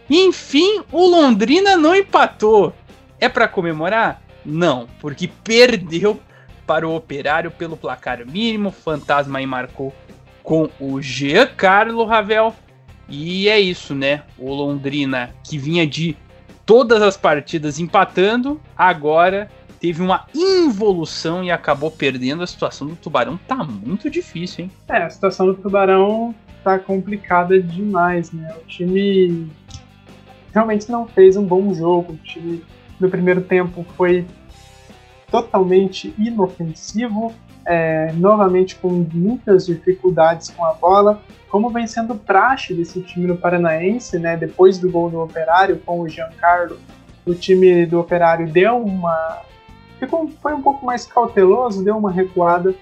[0.09, 2.75] Enfim, o Londrina não empatou.
[3.19, 4.21] É para comemorar?
[4.45, 6.21] Não, porque perdeu
[6.67, 8.71] para o Operário pelo placar mínimo.
[8.71, 9.95] Fantasma aí marcou
[10.43, 12.55] com o Giancarlo Ravel.
[13.09, 14.25] E é isso, né?
[14.39, 16.15] O Londrina que vinha de
[16.67, 19.51] todas as partidas empatando, agora
[19.85, 22.43] teve uma involução e acabou perdendo.
[22.43, 24.71] A situação do Tubarão tá muito difícil, hein?
[24.89, 28.55] É, a situação do Tubarão tá complicada demais, né?
[28.63, 29.47] O time
[30.55, 32.15] realmente não fez um bom jogo.
[32.15, 32.65] O time
[32.99, 34.27] no primeiro tempo foi
[35.31, 37.35] totalmente inofensivo,
[37.67, 41.21] é, novamente com muitas dificuldades com a bola,
[41.51, 44.35] como vem sendo praxe desse time no Paranaense, né?
[44.35, 46.79] Depois do gol do Operário com o Giancarlo,
[47.27, 49.43] o time do Operário deu uma
[50.05, 52.75] ficou, foi um pouco mais cauteloso, deu uma recuada,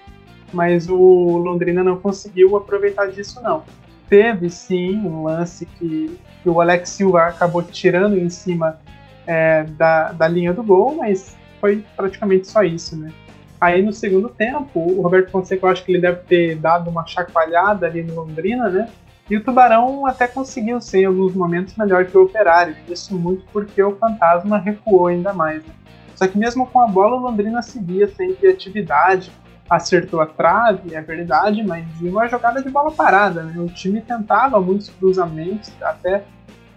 [0.51, 3.63] mas o Londrina não conseguiu aproveitar disso não.
[4.09, 8.79] Teve sim um lance que, que o Alex Silva acabou tirando em cima
[9.25, 13.11] é, da, da linha do gol, mas foi praticamente só isso, né?
[13.59, 17.05] Aí no segundo tempo, o Roberto Fonseca, eu acho que ele deve ter dado uma
[17.07, 18.89] chacoalhada ali no Londrina, né?
[19.29, 22.75] E o Tubarão até conseguiu ser em alguns momentos melhor que o Operário.
[22.89, 25.63] Isso muito porque o Fantasma recuou ainda mais.
[25.65, 25.73] Né?
[26.15, 29.31] Só que mesmo com a bola, o Londrina seguia sem criatividade,
[29.69, 33.43] acertou a trave, é verdade, mas em uma jogada de bola parada.
[33.43, 33.53] Né?
[33.57, 36.23] O time tentava muitos cruzamentos, até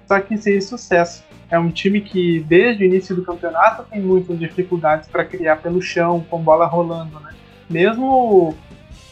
[0.06, 1.24] só que sem sucesso.
[1.50, 5.80] É um time que, desde o início do campeonato, tem muitas dificuldades para criar pelo
[5.80, 7.32] chão, com bola rolando, né?
[7.68, 8.54] Mesmo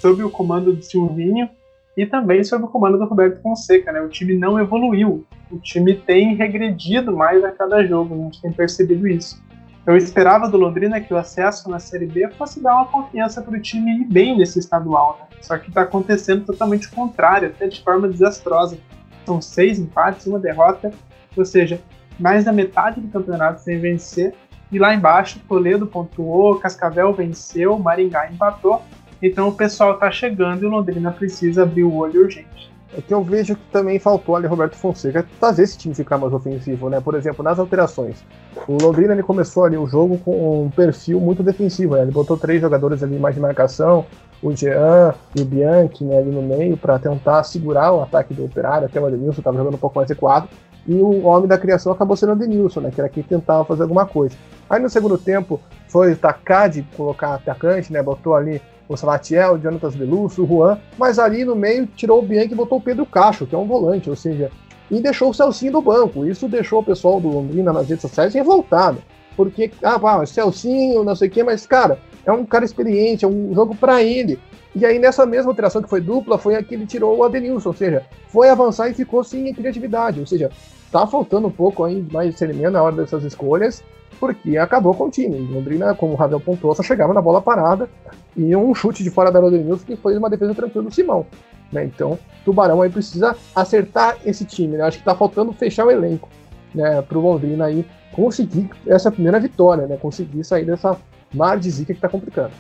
[0.00, 1.48] sob o comando do Silvinho
[1.96, 4.00] e também sob o comando do Roberto Fonseca, né?
[4.00, 5.24] O time não evoluiu.
[5.50, 9.40] O time tem regredido mais a cada jogo, a gente tem percebido isso.
[9.86, 13.54] Eu esperava do Londrina que o acesso na Série B fosse dar uma confiança para
[13.54, 15.36] o time ir bem nesse estadual, né?
[15.42, 18.78] Só que está acontecendo totalmente o contrário, até de forma desastrosa.
[19.26, 20.90] São seis empates, uma derrota,
[21.36, 21.82] ou seja,
[22.18, 24.34] mais da metade do campeonato sem vencer.
[24.72, 28.82] E lá embaixo, Toledo pontuou, Cascavel venceu, Maringá empatou.
[29.20, 32.73] Então o pessoal tá chegando e o Londrina precisa abrir o olho urgente.
[32.96, 36.32] É que eu vejo que também faltou ali Roberto Fonseca fazer esse time ficar mais
[36.32, 37.00] ofensivo, né?
[37.00, 38.24] Por exemplo, nas alterações.
[38.68, 42.02] O Londrina ele começou ali o jogo com um perfil muito defensivo, né?
[42.02, 44.06] Ele botou três jogadores ali mais de marcação,
[44.44, 48.44] o Jean e o Bianchi né, ali no meio para tentar segurar o ataque do
[48.44, 50.48] Operário, até o Adenilson estava jogando um pouco mais recuado
[50.86, 53.82] e o homem da criação acabou sendo o Denilson, né, que era quem tentava fazer
[53.82, 54.36] alguma coisa.
[54.68, 59.58] Aí no segundo tempo foi tacar de colocar atacante, né, botou ali o Salatiel, o
[59.58, 63.06] Jonatas Belusso, o Juan, mas ali no meio tirou o Bianchi e botou o Pedro
[63.06, 64.50] Cacho, que é um volante, ou seja,
[64.90, 66.26] e deixou o Celcinho do banco.
[66.26, 68.98] Isso deixou o pessoal do Londrina nas redes sociais revoltado.
[69.36, 73.28] Porque, ah, pá, Celcinho, não sei o quê, mas, cara, é um cara experiente, é
[73.28, 74.38] um jogo para ele.
[74.74, 77.68] E aí, nessa mesma alteração que foi dupla, foi a que ele tirou o Adenilson,
[77.70, 80.20] ou seja, foi avançar e ficou sem criatividade.
[80.20, 80.50] Ou seja,
[80.90, 83.82] tá faltando um pouco aí mais discernimento na hora dessas escolhas,
[84.26, 85.36] porque acabou com o time.
[85.38, 87.88] Londrina, como o Ravel pontuou, só chegava na bola parada
[88.34, 91.26] e um chute de fora da Rodenilson que foi uma defesa tranquila do Simão.
[91.70, 91.84] Né?
[91.84, 94.78] Então, Tubarão aí precisa acertar esse time.
[94.78, 94.84] Né?
[94.84, 96.28] Acho que tá faltando fechar o elenco
[96.74, 99.96] né, pro Londrina aí conseguir essa primeira vitória, né?
[99.96, 100.96] Conseguir sair dessa
[101.32, 102.52] mar de zica que tá complicando.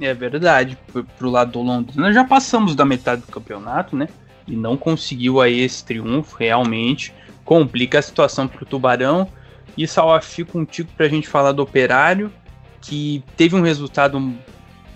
[0.00, 0.76] É verdade.
[1.16, 4.08] Pro lado do Londrina já passamos da metade do campeonato, né?
[4.46, 9.28] E não conseguiu aí esse triunfo realmente complica a situação para o Tubarão.
[9.76, 12.32] E Salaf contigo para a gente falar do Operário,
[12.80, 14.34] que teve um resultado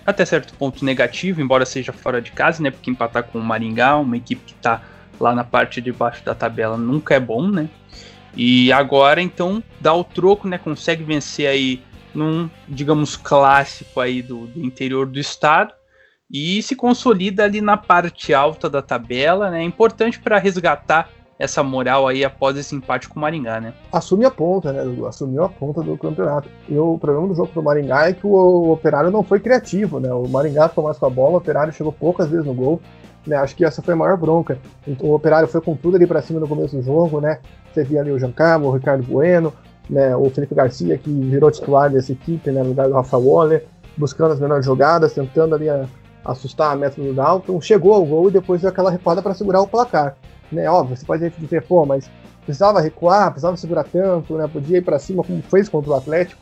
[0.05, 2.69] até certo ponto negativo, embora seja fora de casa, né?
[2.69, 4.81] Porque empatar com o Maringá, uma equipe que está
[5.19, 7.69] lá na parte de baixo da tabela, nunca é bom, né?
[8.35, 10.57] E agora então dá o troco, né?
[10.57, 11.81] Consegue vencer aí
[12.13, 15.73] num, digamos, clássico aí do, do interior do estado
[16.31, 19.61] e se consolida ali na parte alta da tabela, né?
[19.61, 23.73] É importante para resgatar essa moral aí após esse empate com o Maringá, né?
[23.91, 26.49] Assume a ponta, né, Assumiu a ponta do campeonato.
[26.69, 30.11] E o problema do jogo do Maringá é que o Operário não foi criativo, né?
[30.13, 32.81] O Maringá ficou mais com a bola, o Operário chegou poucas vezes no gol.
[33.27, 34.59] Né, acho que essa foi a maior bronca.
[34.87, 37.39] Então, o Operário foi com tudo ali para cima no começo do jogo, né?
[37.73, 39.51] Você via ali o Giancarlo, o Ricardo Bueno,
[39.89, 40.15] né?
[40.15, 42.61] O Felipe Garcia, que virou titular dessa equipe, né?
[42.61, 43.65] No lugar do Rafa Waller,
[43.97, 45.87] buscando as melhores jogadas, tentando ali a,
[46.23, 47.59] assustar a meta do Dalton.
[47.59, 50.15] Chegou ao gol e depois deu aquela recuada para segurar o placar.
[50.51, 50.69] Né?
[50.69, 52.09] Óbvio, você pode dizer, pô, mas
[52.45, 54.47] precisava recuar, precisava segurar tanto, né?
[54.47, 56.41] Podia ir para cima como fez contra o Atlético.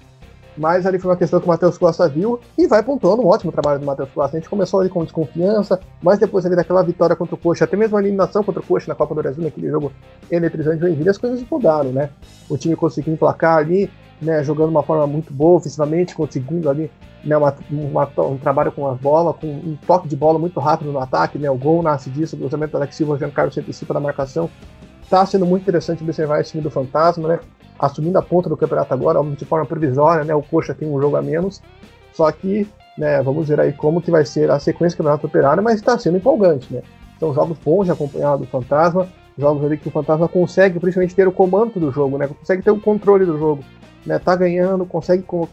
[0.56, 3.52] Mas ali foi uma questão que o Matheus Costa viu e vai pontuando um ótimo
[3.52, 4.38] trabalho do Matheus Costa.
[4.38, 7.76] A gente começou ali com desconfiança, mas depois ali daquela vitória contra o Coxa, até
[7.76, 9.92] mesmo a eliminação contra o Coxa na Copa do Brasil, naquele jogo
[10.30, 12.10] eletrizante de Joinville, as coisas mudaram, né?
[12.48, 13.90] O time conseguiu emplacar ali,
[14.24, 16.90] né, jogando uma forma muito boa ofensivamente, conseguindo ali
[17.24, 20.92] né, uma, uma, um trabalho com a bola, com um toque de bola muito rápido
[20.92, 23.94] no ataque, né, o gol nasce disso, o cruzamento do Alex Silva, Giancarlo se antecipa
[23.94, 24.50] da marcação.
[25.10, 27.40] Tá sendo muito interessante observar esse time do Fantasma, né?
[27.78, 30.34] assumindo a ponta do campeonato agora, de forma provisória, né?
[30.34, 31.62] O Coxa tem um jogo a menos,
[32.14, 32.68] só que,
[32.98, 35.98] né, vamos ver aí como que vai ser a sequência do campeonato operário, mas está
[35.98, 36.82] sendo empolgante, né?
[37.20, 39.08] São jogos bons de acompanhar do Fantasma,
[39.38, 42.28] jogos ali que o Fantasma consegue, principalmente, ter o comando do jogo, né?
[42.28, 43.64] Consegue ter o controle do jogo,
[44.06, 44.20] né?
[44.20, 45.48] Tá ganhando, consegue com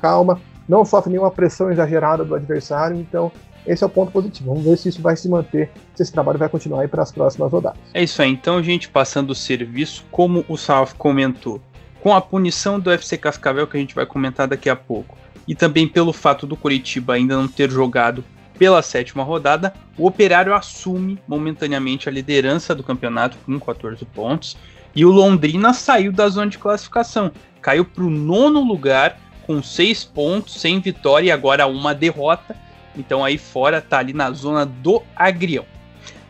[0.00, 3.30] calma, não sofre nenhuma pressão exagerada do adversário, então
[3.66, 4.50] esse é o ponto positivo.
[4.50, 7.10] Vamos ver se isso vai se manter, se esse trabalho vai continuar aí para as
[7.10, 7.78] próximas rodadas.
[7.92, 8.30] É isso aí.
[8.30, 11.60] Então, gente, passando o serviço, como o Salf comentou,
[12.00, 15.16] com a punição do FC Cascavel, que a gente vai comentar daqui a pouco,
[15.48, 18.24] e também pelo fato do Curitiba ainda não ter jogado
[18.58, 24.56] pela sétima rodada, o Operário assume momentaneamente a liderança do campeonato com 14 pontos
[24.96, 27.30] e o Londrina saiu da zona de classificação,
[27.60, 32.56] caiu para o nono lugar com 6 pontos, sem vitória e agora uma derrota
[32.96, 35.64] então aí fora tá ali na zona do agrião.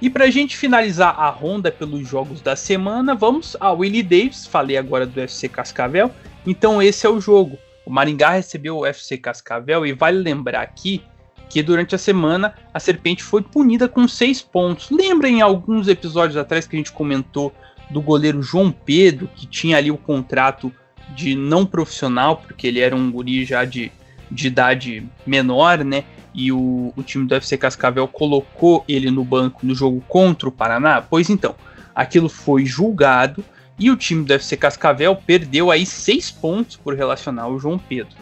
[0.01, 4.47] E para a gente finalizar a ronda pelos jogos da semana, vamos ao Willie Davis.
[4.47, 6.11] Falei agora do FC Cascavel.
[6.47, 7.57] Então esse é o jogo.
[7.87, 11.03] O Maringá recebeu o FC Cascavel e vale lembrar aqui
[11.49, 14.91] que durante a semana a Serpente foi punida com seis pontos.
[14.91, 17.55] Lembra em alguns episódios atrás que a gente comentou
[17.91, 20.72] do goleiro João Pedro, que tinha ali o contrato
[21.14, 23.93] de não profissional, porque ele era um guri já de,
[24.30, 26.05] de idade menor, né?
[26.37, 30.53] e o, o time do FC Cascavel colocou ele no banco no jogo contra o
[30.53, 31.01] Paraná?
[31.01, 31.57] Pois então,
[31.95, 33.43] aquilo foi julgado
[33.78, 38.14] e o time do FC Cascavel perdeu aí seis pontos por relacionar o João Pedro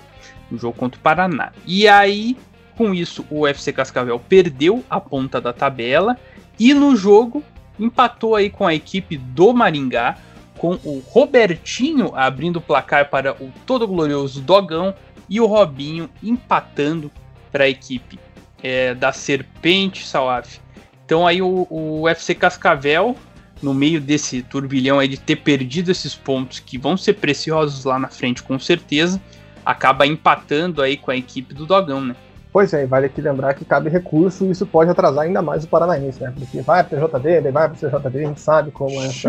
[0.48, 1.52] no jogo contra o Paraná.
[1.66, 2.36] E aí,
[2.76, 6.16] com isso, o FC Cascavel perdeu a ponta da tabela
[6.58, 7.42] e no jogo
[7.78, 10.16] empatou aí com a equipe do Maringá,
[10.58, 14.94] com o Robertinho abrindo o placar para o todo glorioso Dogão
[15.28, 17.10] e o Robinho empatando
[17.50, 18.18] para a equipe
[18.62, 20.58] é, da Serpente Salaf.
[21.04, 23.16] Então aí o, o UFC Cascavel,
[23.62, 27.98] no meio desse turbilhão aí de ter perdido esses pontos que vão ser preciosos lá
[27.98, 29.20] na frente com certeza,
[29.64, 32.16] acaba empatando aí com a equipe do Dogão, né?
[32.54, 35.68] Pois é, vale aqui lembrar que cabe recurso e isso pode atrasar ainda mais o
[35.68, 36.32] Paranaense, né?
[36.38, 39.28] Porque vai para o vai para o CJD, a gente sabe como é essa.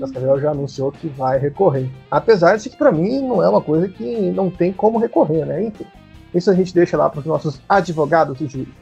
[0.00, 1.90] Cascavel já anunciou que vai recorrer.
[2.10, 5.62] Apesar de que para mim não é uma coisa que não tem como recorrer, né?
[5.64, 5.84] Enfim.
[6.34, 8.72] Isso a gente deixa lá para os nossos advogados e juízes.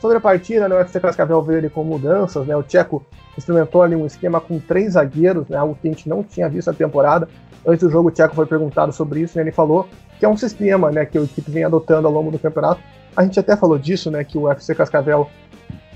[0.00, 3.06] Sobre a partida, né, o FC Cascavel veio ali com mudanças, né, o Tcheco
[3.38, 6.66] experimentou ali um esquema com três zagueiros, né, algo que a gente não tinha visto
[6.66, 7.28] na temporada.
[7.64, 9.86] Antes do jogo, o Tcheco foi perguntado sobre isso e ele falou
[10.20, 12.80] que é um sistema né, que a equipe vem adotando ao longo do campeonato.
[13.16, 15.28] A gente até falou disso, né, que o FC Cascavel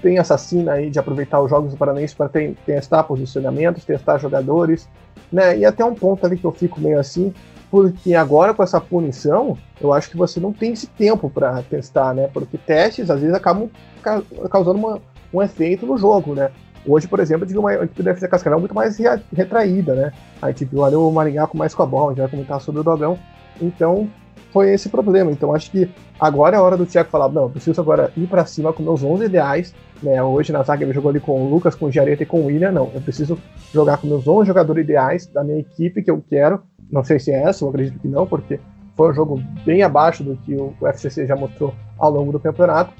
[0.02, 2.30] tem essa sina aí de aproveitar os jogos do Paranense para
[2.66, 4.88] testar posicionamentos, testar jogadores,
[5.30, 7.34] né, e até um ponto ali que eu fico meio assim,
[7.70, 12.14] porque agora com essa punição, eu acho que você não tem esse tempo para testar,
[12.14, 12.30] né?
[12.32, 13.68] Porque testes às vezes acabam
[14.00, 15.00] ca causando uma,
[15.32, 16.52] um efeito no jogo, né?
[16.86, 18.96] Hoje, por exemplo, eu uma equipe do FC Cascavel muito mais
[19.32, 20.12] retraída, né?
[20.40, 22.80] A viu ali o Maringá com mais com a bola, a gente vai comentar sobre
[22.80, 23.18] o Dogão.
[23.60, 24.08] Então,
[24.52, 25.30] foi esse problema.
[25.30, 28.26] Então, acho que agora é a hora do Thiago falar: não, eu preciso agora ir
[28.26, 29.74] para cima com meus 11 ideais.
[30.02, 30.22] Né?
[30.22, 32.46] Hoje na zaga ele jogou ali com o Lucas, com o Giareta e com o
[32.46, 32.72] William.
[32.72, 33.38] Não, eu preciso
[33.72, 37.30] jogar com meus 11 jogadores ideais da minha equipe que eu quero não sei se
[37.30, 38.60] é essa, eu acredito que não, porque
[38.96, 42.92] foi um jogo bem abaixo do que o FCC já mostrou ao longo do campeonato,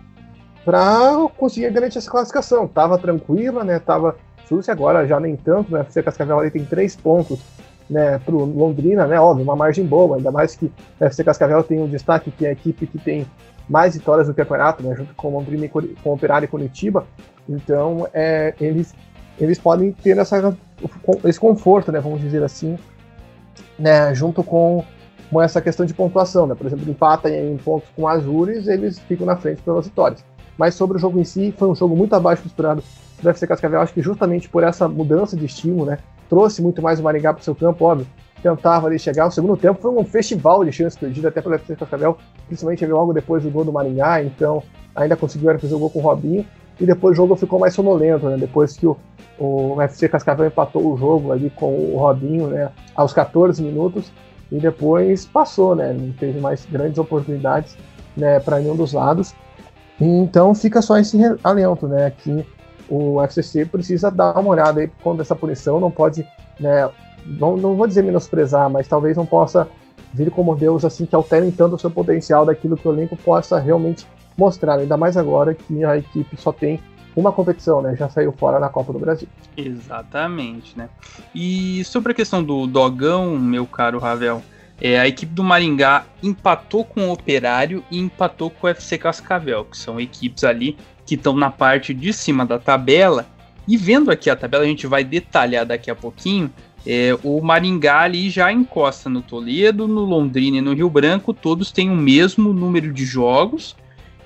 [0.65, 2.67] para conseguir garantir essa classificação.
[2.67, 3.79] Tava tranquila, né?
[3.79, 4.17] Tava
[4.49, 5.81] sussa, agora já nem tanto, né?
[5.81, 7.39] O FC Cascavel ali tem três pontos
[7.89, 9.21] né, para o Londrina, né?
[9.21, 10.67] Óbvio, uma margem boa, ainda mais que
[11.01, 13.27] o FC Cascavel tem um destaque que é a equipe que tem
[13.69, 14.95] mais vitórias do campeonato, né?
[14.95, 17.07] Junto com o Londrina e com o Operário e Curitiba.
[17.49, 18.95] Então, é, eles,
[19.39, 20.57] eles podem ter essa,
[21.25, 22.01] esse conforto, né?
[22.01, 22.79] Vamos dizer assim,
[23.79, 24.85] né, junto com,
[25.31, 26.47] com essa questão de pontuação.
[26.47, 26.55] Né?
[26.55, 30.25] Por exemplo, empata em pontos com Azures, eles ficam na frente pelas vitórias.
[30.57, 32.83] Mas sobre o jogo em si, foi um jogo muito abaixo do esperado
[33.21, 33.81] do FC Cascavel.
[33.81, 35.99] Acho que justamente por essa mudança de estímulo, né,
[36.29, 38.07] trouxe muito mais o Maringá para o seu campo, óbvio.
[38.43, 39.27] Tentava ali chegar.
[39.27, 43.13] O segundo tempo foi um festival de chances perdidas até pelo FC Cascavel, principalmente logo
[43.13, 44.23] depois do gol do Maringá.
[44.23, 44.63] Então,
[44.95, 46.45] ainda conseguiu fazer o gol com o Robinho.
[46.79, 48.37] E depois o jogo ficou mais sonolento, né?
[48.37, 48.97] Depois que o,
[49.39, 52.71] o FC Cascavel empatou o jogo ali com o Robinho, né?
[52.95, 54.13] Aos 14 minutos.
[54.51, 55.93] E depois passou, né?
[55.93, 57.77] Não teve mais grandes oportunidades
[58.17, 59.35] né, para nenhum dos lados.
[60.01, 62.13] Então fica só esse alento, né?
[62.19, 62.45] Que
[62.89, 65.81] o FCC precisa dar uma olhada aí contra essa punição.
[65.81, 66.27] Não pode,
[66.59, 66.89] né?
[67.27, 69.69] Não, não vou dizer menosprezar, mas talvez não possa
[70.13, 73.59] vir como Deus assim que alterem tanto o seu potencial daquilo que o elenco possa
[73.59, 74.07] realmente
[74.37, 76.81] mostrar, ainda mais agora que a equipe só tem
[77.17, 77.95] uma competição, né?
[77.97, 79.29] Já saiu fora na Copa do Brasil.
[79.57, 80.89] Exatamente, né?
[81.35, 84.43] E sobre a questão do Dogão, meu caro Ravel,
[84.81, 89.65] é, a equipe do Maringá empatou com o Operário e empatou com o FC Cascavel,
[89.65, 90.77] que são equipes ali
[91.07, 93.27] que estão na parte de cima da tabela
[93.67, 96.51] E vendo aqui a tabela, a gente vai detalhar daqui a pouquinho.
[96.87, 101.73] É, o Maringá ali já encosta no Toledo, no Londrina e no Rio Branco, todos
[101.73, 103.75] têm o mesmo número de jogos.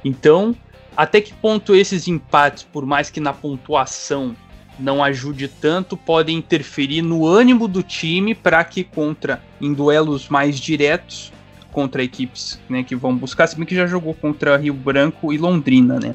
[0.04, 0.56] Então,
[0.96, 4.34] até que ponto esses empates, por mais que na pontuação
[4.78, 10.58] não ajude tanto, podem interferir no ânimo do time para que contra em duelos mais
[10.58, 11.32] diretos
[11.70, 15.38] contra equipes né, que vão buscar, se bem que já jogou contra Rio Branco e
[15.38, 16.14] Londrina, né?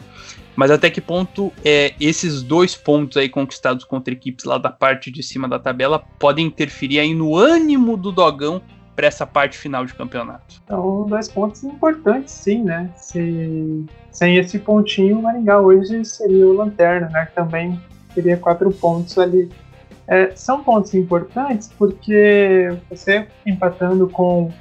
[0.55, 5.09] Mas até que ponto é, esses dois pontos aí conquistados contra equipes lá da parte
[5.11, 8.61] de cima da tabela podem interferir aí no ânimo do Dogão
[8.95, 10.61] para essa parte final de campeonato?
[10.63, 12.89] Então, dois pontos importantes, sim, né?
[12.95, 17.27] Se, sem esse pontinho, o Maringá hoje seria o Lanterna, né?
[17.33, 17.79] Também
[18.13, 19.49] teria quatro pontos ali.
[20.07, 24.51] É, são pontos importantes porque você empatando com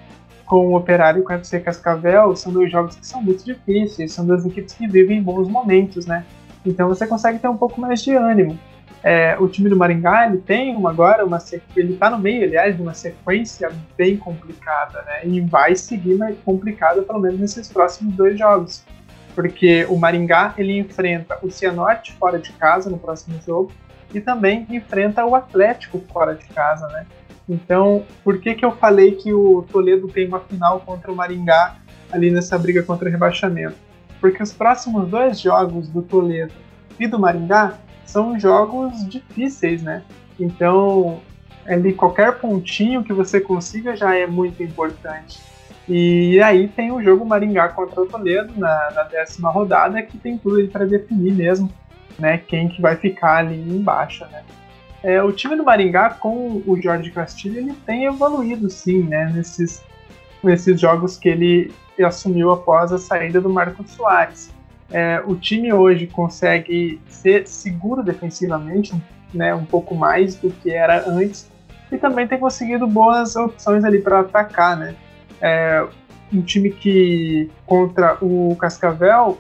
[0.53, 4.13] com o Operário e com o FC Cascavel são dois jogos que são muito difíceis,
[4.13, 6.27] são duas equipes que vivem bons momentos, né?
[6.63, 8.59] Então você consegue ter um pouco mais de ânimo.
[9.03, 11.39] É, o time do Maringá ele tem uma, agora uma
[11.75, 15.21] ele está no meio, aliás, de uma sequência bem complicada, né?
[15.25, 18.85] E vai seguir mais complicada pelo menos nesses próximos dois jogos,
[19.35, 23.73] porque o Maringá ele enfrenta o Cianorte fora de casa no próximo jogo
[24.13, 27.07] e também enfrenta o Atlético fora de casa, né?
[27.49, 31.77] Então, por que, que eu falei que o Toledo tem uma final contra o Maringá
[32.11, 33.77] ali nessa briga contra o rebaixamento?
[34.21, 36.53] Porque os próximos dois jogos do Toledo
[36.99, 40.03] e do Maringá são jogos difíceis, né?
[40.39, 41.21] Então,
[41.67, 45.41] ali qualquer pontinho que você consiga já é muito importante.
[45.89, 50.39] E aí tem o jogo Maringá contra o Toledo na, na décima rodada, que tem
[50.39, 51.71] tudo para definir mesmo,
[52.19, 52.39] né?
[52.39, 54.45] Quem que vai ficar ali embaixo, né?
[55.03, 59.83] É, o time do Maringá com o Jorge Castilho ele tem evoluído sim, né, nesses,
[60.43, 61.73] nesses jogos que ele
[62.03, 64.51] assumiu após a saída do Marcos Soares.
[64.91, 68.95] É, o time hoje consegue ser seguro defensivamente,
[69.35, 71.51] né, um pouco mais do que era antes,
[71.91, 74.95] e também tem conseguido boas opções ali para atacar, né.
[75.41, 75.85] É,
[76.33, 79.39] um time que contra o Cascavel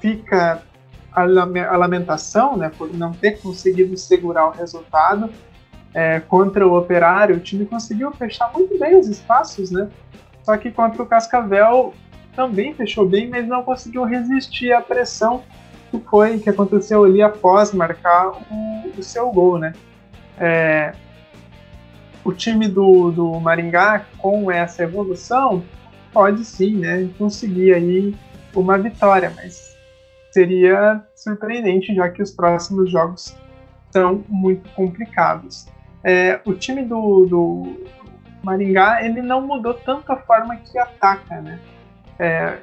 [0.00, 0.62] fica
[1.16, 5.30] a lamentação né, por não ter conseguido segurar o resultado.
[5.94, 9.88] É, contra o Operário, o time conseguiu fechar muito bem os espaços, né?
[10.42, 11.94] Só que contra o Cascavel
[12.34, 15.42] também fechou bem, mas não conseguiu resistir à pressão
[15.90, 19.72] que foi que aconteceu ali após marcar o, o seu gol, né?
[20.38, 20.92] É,
[22.22, 25.64] o time do, do Maringá com essa evolução
[26.12, 28.14] pode sim, né, conseguir aí
[28.54, 29.65] uma vitória, mas
[30.36, 33.34] seria surpreendente, já que os próximos jogos
[33.90, 35.66] são muito complicados.
[36.04, 37.80] É, o time do, do,
[38.42, 41.58] Maringá ele não mudou tanto a forma que ataca, né?
[42.18, 42.58] É,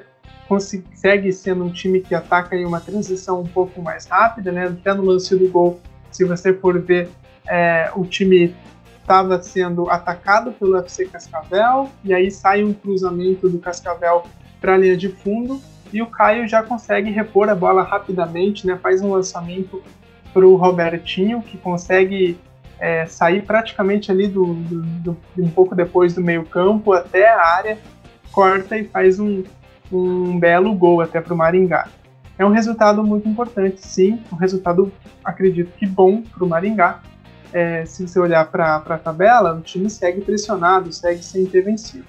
[0.46, 4.66] consegue sendo um time que ataca em uma transição um pouco mais rápida, né?
[4.68, 5.80] Até no lance do gol,
[6.12, 7.10] se você for ver,
[7.48, 8.54] é, o time
[9.00, 14.24] estava sendo atacado pelo FC Cascavel e aí sai um cruzamento do Cascavel
[14.60, 15.60] para a linha de fundo
[15.94, 18.76] e o Caio já consegue repor a bola rapidamente, né?
[18.82, 19.80] Faz um lançamento
[20.32, 22.36] para o Robertinho, que consegue
[22.80, 27.40] é, sair praticamente ali do, do, do, um pouco depois do meio campo até a
[27.40, 27.78] área,
[28.32, 29.44] corta e faz um,
[29.92, 31.86] um belo gol até para o Maringá.
[32.36, 34.92] É um resultado muito importante, sim, um resultado,
[35.24, 37.02] acredito que bom para o Maringá.
[37.52, 42.04] É, se você olhar para a tabela, o time segue pressionado, segue sem ter vencido.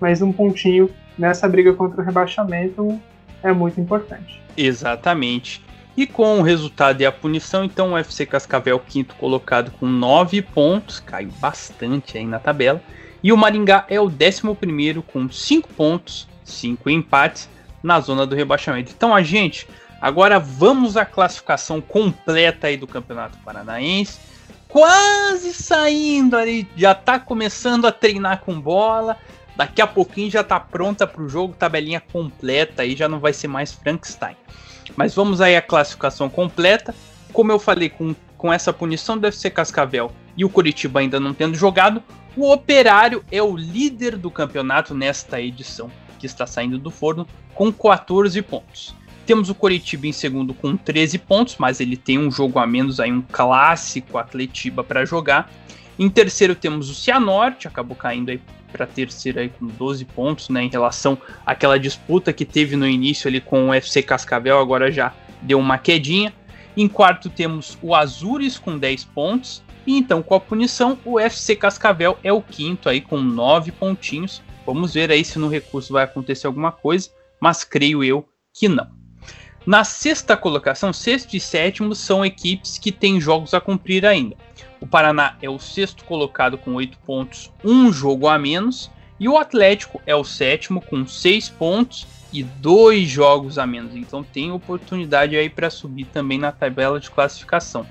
[0.00, 3.00] Mas um pontinho nessa briga contra o rebaixamento
[3.42, 4.40] é muito importante.
[4.56, 5.62] Exatamente.
[5.96, 10.42] E com o resultado e a punição, então o UFC Cascavel, quinto colocado com 9
[10.42, 12.80] pontos, caiu bastante aí na tabela.
[13.22, 17.48] E o Maringá é o décimo primeiro com 5 pontos, 5 empates
[17.82, 18.92] na zona do rebaixamento.
[18.96, 19.68] Então a gente,
[20.00, 24.20] agora vamos à classificação completa aí do Campeonato Paranaense.
[24.68, 29.16] Quase saindo ali, já tá começando a treinar com bola
[29.58, 33.32] Daqui a pouquinho já tá pronta para o jogo, tabelinha completa aí já não vai
[33.32, 34.36] ser mais Frankenstein.
[34.96, 36.94] Mas vamos aí à classificação completa.
[37.32, 41.34] Como eu falei, com, com essa punição deve ser Cascavel e o Curitiba ainda não
[41.34, 42.00] tendo jogado,
[42.36, 45.90] o Operário é o líder do campeonato nesta edição,
[46.20, 48.94] que está saindo do forno, com 14 pontos.
[49.26, 53.00] Temos o Coritiba em segundo com 13 pontos, mas ele tem um jogo a menos
[53.00, 55.50] aí, um clássico Atletiba para jogar.
[55.98, 58.40] Em terceiro temos o Cianorte, acabou caindo aí
[58.70, 63.28] para terceiro aí com 12 pontos, né, em relação àquela disputa que teve no início
[63.28, 65.12] ali com o FC Cascavel, agora já
[65.42, 66.32] deu uma quedinha.
[66.76, 71.56] Em quarto temos o Azures com 10 pontos, e então com a punição o FC
[71.56, 74.42] Cascavel é o quinto aí com 9 pontinhos.
[74.64, 77.10] Vamos ver aí se no recurso vai acontecer alguma coisa,
[77.40, 78.98] mas creio eu que não.
[79.66, 84.34] Na sexta colocação, sexto e sétimo são equipes que têm jogos a cumprir ainda.
[84.80, 89.36] O Paraná é o sexto colocado com oito pontos, um jogo a menos, e o
[89.36, 93.96] Atlético é o sétimo com seis pontos e dois jogos a menos.
[93.96, 97.84] Então tem oportunidade aí para subir também na tabela de classificação.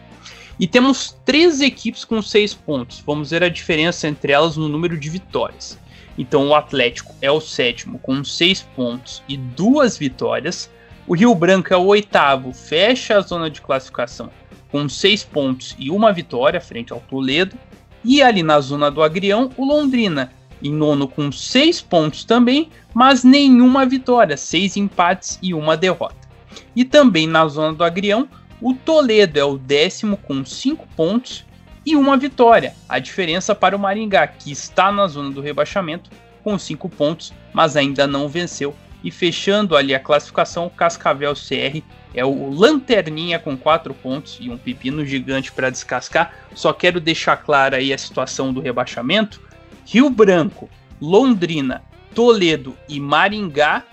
[0.59, 3.03] E temos três equipes com seis pontos.
[3.05, 5.77] Vamos ver a diferença entre elas no número de vitórias.
[6.17, 10.69] Então o Atlético é o sétimo com seis pontos e duas vitórias.
[11.05, 14.31] O Rio Branco é o oitavo, fecha a zona de classificação
[14.71, 17.55] com seis pontos e uma vitória frente ao Toledo.
[18.03, 23.23] E ali na zona do Agrião, o Londrina em nono com seis pontos também, mas
[23.23, 26.27] nenhuma vitória, seis empates e uma derrota.
[26.75, 28.27] E também na zona do Agrião,
[28.61, 31.45] o Toledo é o décimo com cinco pontos
[31.85, 32.73] e uma vitória.
[32.89, 36.09] A diferença para o Maringá, que está na zona do rebaixamento
[36.43, 38.75] com cinco pontos, mas ainda não venceu.
[39.03, 41.81] E fechando ali a classificação, o Cascavel CR
[42.13, 46.33] é o Lanterninha com quatro pontos e um pepino gigante para descascar.
[46.53, 49.41] Só quero deixar clara aí a situação do rebaixamento.
[49.85, 51.83] Rio Branco, Londrina,
[52.13, 53.83] Toledo e Maringá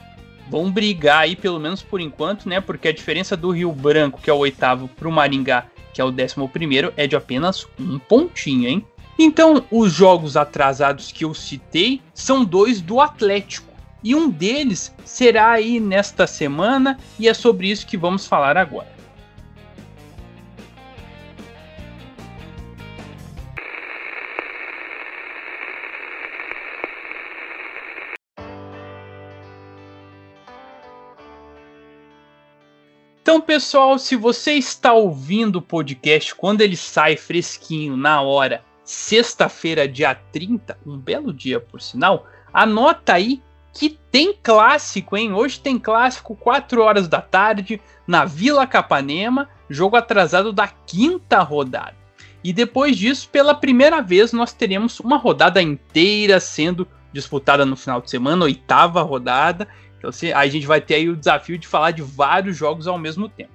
[0.49, 2.61] vão brigar aí, pelo menos por enquanto, né?
[2.61, 6.05] Porque a diferença do Rio Branco, que é o oitavo, para o Maringá, que é
[6.05, 8.87] o décimo primeiro, é de apenas um pontinho, hein?
[9.19, 13.74] Então, os jogos atrasados que eu citei são dois do Atlético.
[14.05, 18.93] E um deles será aí nesta semana, e é sobre isso que vamos falar agora.
[33.23, 39.89] Então, pessoal, se você está ouvindo o podcast quando ele sai fresquinho, na hora, sexta-feira,
[39.89, 43.43] dia 30, um belo dia por sinal, anota aí
[43.75, 45.33] que tem clássico, hein?
[45.33, 51.97] Hoje tem clássico 4 horas da tarde na Vila Capanema, jogo atrasado da quinta rodada.
[52.43, 58.01] E depois disso, pela primeira vez, nós teremos uma rodada inteira sendo disputada no final
[58.01, 59.67] de semana, oitava rodada,
[59.99, 63.29] então a gente vai ter aí o desafio de falar de vários jogos ao mesmo
[63.29, 63.53] tempo.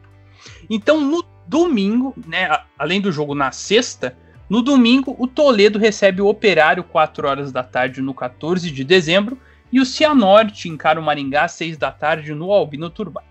[0.69, 4.17] Então no domingo, né, além do jogo na sexta,
[4.49, 9.37] no domingo o Toledo recebe o Operário 4 horas da tarde no 14 de dezembro
[9.71, 13.23] e o Cianorte encara o Maringá às 6 da tarde no Albino Turbay.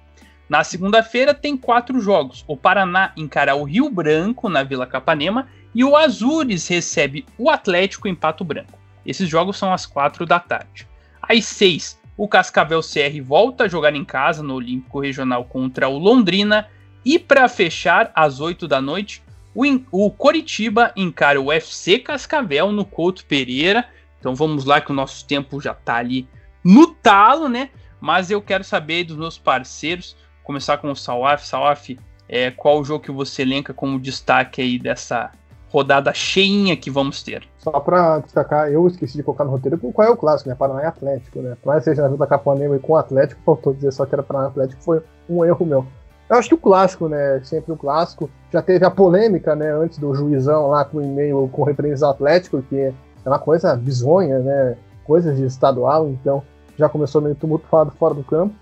[0.49, 2.45] Na segunda-feira tem quatro jogos.
[2.49, 8.09] O Paraná encara o Rio Branco na Vila Capanema e o Azures recebe o Atlético
[8.09, 8.78] em Pato Branco.
[9.05, 10.89] Esses jogos são às quatro da tarde.
[11.20, 15.99] Às seis, o Cascavel CR volta a jogar em casa no Olímpico Regional contra o
[15.99, 16.66] Londrina.
[17.05, 19.22] E para fechar, às 8 da noite,
[19.55, 23.86] o, o Coritiba encara o FC Cascavel no Couto Pereira.
[24.18, 26.28] Então vamos lá que o nosso tempo já está ali
[26.64, 27.70] no talo, né?
[28.00, 31.46] Mas eu quero saber dos meus parceiros, começar com o Salaf.
[31.46, 31.98] Salaf,
[32.28, 35.30] é, qual o jogo que você elenca como destaque aí dessa
[35.70, 37.46] rodada cheinha que vamos ter.
[37.58, 40.56] Só para destacar, eu esqueci de colocar no roteiro qual é o clássico, né?
[40.56, 41.56] Paraná e Atlético, né?
[41.64, 44.46] Mais seja na Vila Capanema e com o Atlético, faltou dizer só que era Paraná
[44.46, 45.86] e Atlético, foi um erro meu.
[46.28, 47.40] Eu acho que o clássico, né?
[47.42, 48.30] Sempre o clássico.
[48.52, 49.72] Já teve a polêmica, né?
[49.72, 52.92] Antes do juizão lá com o e-mail com referência ao Atlético, que
[53.29, 54.76] é uma coisa bizonha, né?
[55.05, 56.43] Coisas de estadual, então
[56.76, 58.55] já começou meio tumultuado fora do campo.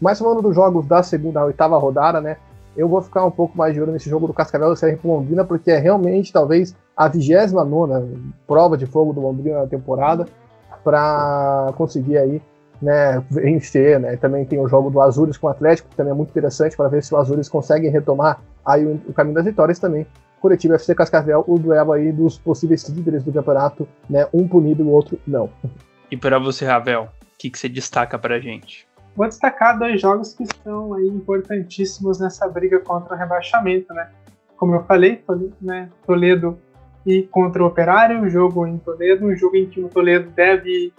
[0.00, 2.36] Mas falando dos jogos da segunda, oitava rodada, né?
[2.76, 5.44] eu vou ficar um pouco mais de olho nesse jogo do Cascavel do CR Londrina,
[5.44, 10.26] porque é realmente talvez a 29 prova de fogo do Londrina na temporada,
[10.84, 12.42] para conseguir aí
[12.80, 13.98] né, vencer.
[13.98, 14.16] Né?
[14.16, 16.88] Também tem o jogo do Azures com o Atlético, que também é muito interessante para
[16.88, 20.06] ver se o Azures consegue retomar aí o caminho das vitórias também.
[20.40, 24.26] Coletivo FC Cascavel, o duelo aí dos possíveis líderes do campeonato, né?
[24.32, 25.50] Um punido e o outro não.
[26.10, 28.86] E para você, Ravel, o que, que você destaca para gente?
[29.16, 34.10] Vou destacar dois jogos que estão aí importantíssimos nessa briga contra o rebaixamento, né?
[34.56, 35.22] Como eu falei,
[35.60, 36.58] né, Toledo
[37.04, 40.92] e contra o Operário, um jogo em Toledo, um jogo em que o Toledo deve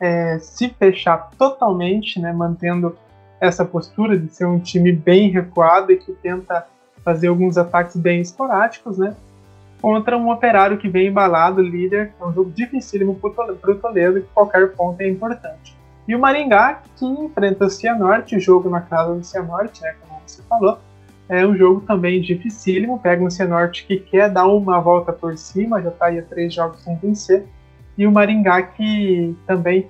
[0.00, 2.96] é, se fechar totalmente, né, mantendo
[3.40, 6.66] essa postura de ser um time bem recuado e que tenta
[7.04, 9.14] fazer alguns ataques bem esporádicos, né?
[9.80, 14.28] Contra um operário que vem embalado, líder, é um jogo dificílimo para o Toledo, que
[14.32, 15.76] qualquer ponto é importante.
[16.08, 20.42] E o Maringá, que enfrenta o Cianorte, jogo na casa do Cianorte, né, como você
[20.44, 20.78] falou.
[21.28, 25.82] É um jogo também dificílimo, pega um Cianorte que quer dar uma volta por cima,
[25.82, 27.46] já está aí a três jogos sem vencer.
[27.96, 29.88] E o Maringá que também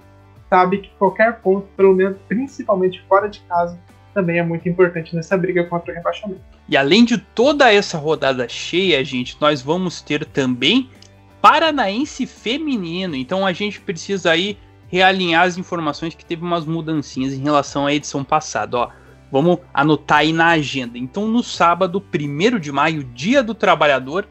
[0.48, 3.78] sabe que qualquer ponto, pelo menos principalmente fora de casa,
[4.14, 6.40] também é muito importante nessa briga contra o rebaixamento.
[6.68, 10.88] E além de toda essa rodada cheia, gente, nós vamos ter também
[11.42, 13.14] Paranaense feminino.
[13.16, 14.56] Então a gente precisa aí
[14.88, 18.78] realinhar as informações que teve umas mudancinhas em relação à edição passada.
[18.78, 18.90] Ó,
[19.34, 20.96] Vamos anotar aí na agenda.
[20.96, 24.28] Então, no sábado, 1 de maio, dia do trabalhador,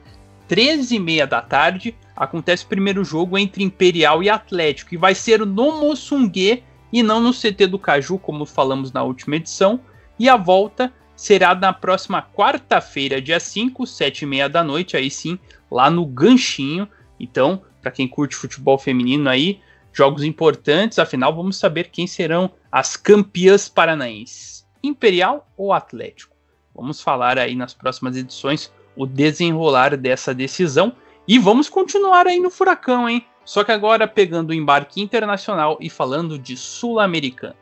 [0.50, 4.94] 13h30 da tarde, acontece o primeiro jogo entre Imperial e Atlético.
[4.94, 6.64] E vai ser no Moçungue
[6.94, 9.80] e não no CT do Caju, como falamos na última edição.
[10.20, 15.40] E a volta será na próxima quarta-feira, dia 5, 7h30 da noite, aí sim,
[15.72, 16.88] lá no Ganchinho.
[17.20, 19.60] Então, para quem curte futebol feminino aí,
[19.92, 24.64] jogos importantes, afinal, vamos saber quem serão as campeãs paranaenses.
[24.84, 26.36] Imperial ou Atlético?
[26.76, 30.94] Vamos falar aí nas próximas edições o desenrolar dessa decisão
[31.28, 33.26] e vamos continuar aí no furacão, hein?
[33.46, 37.56] Só que agora pegando o embarque internacional e falando de Sul-Americano.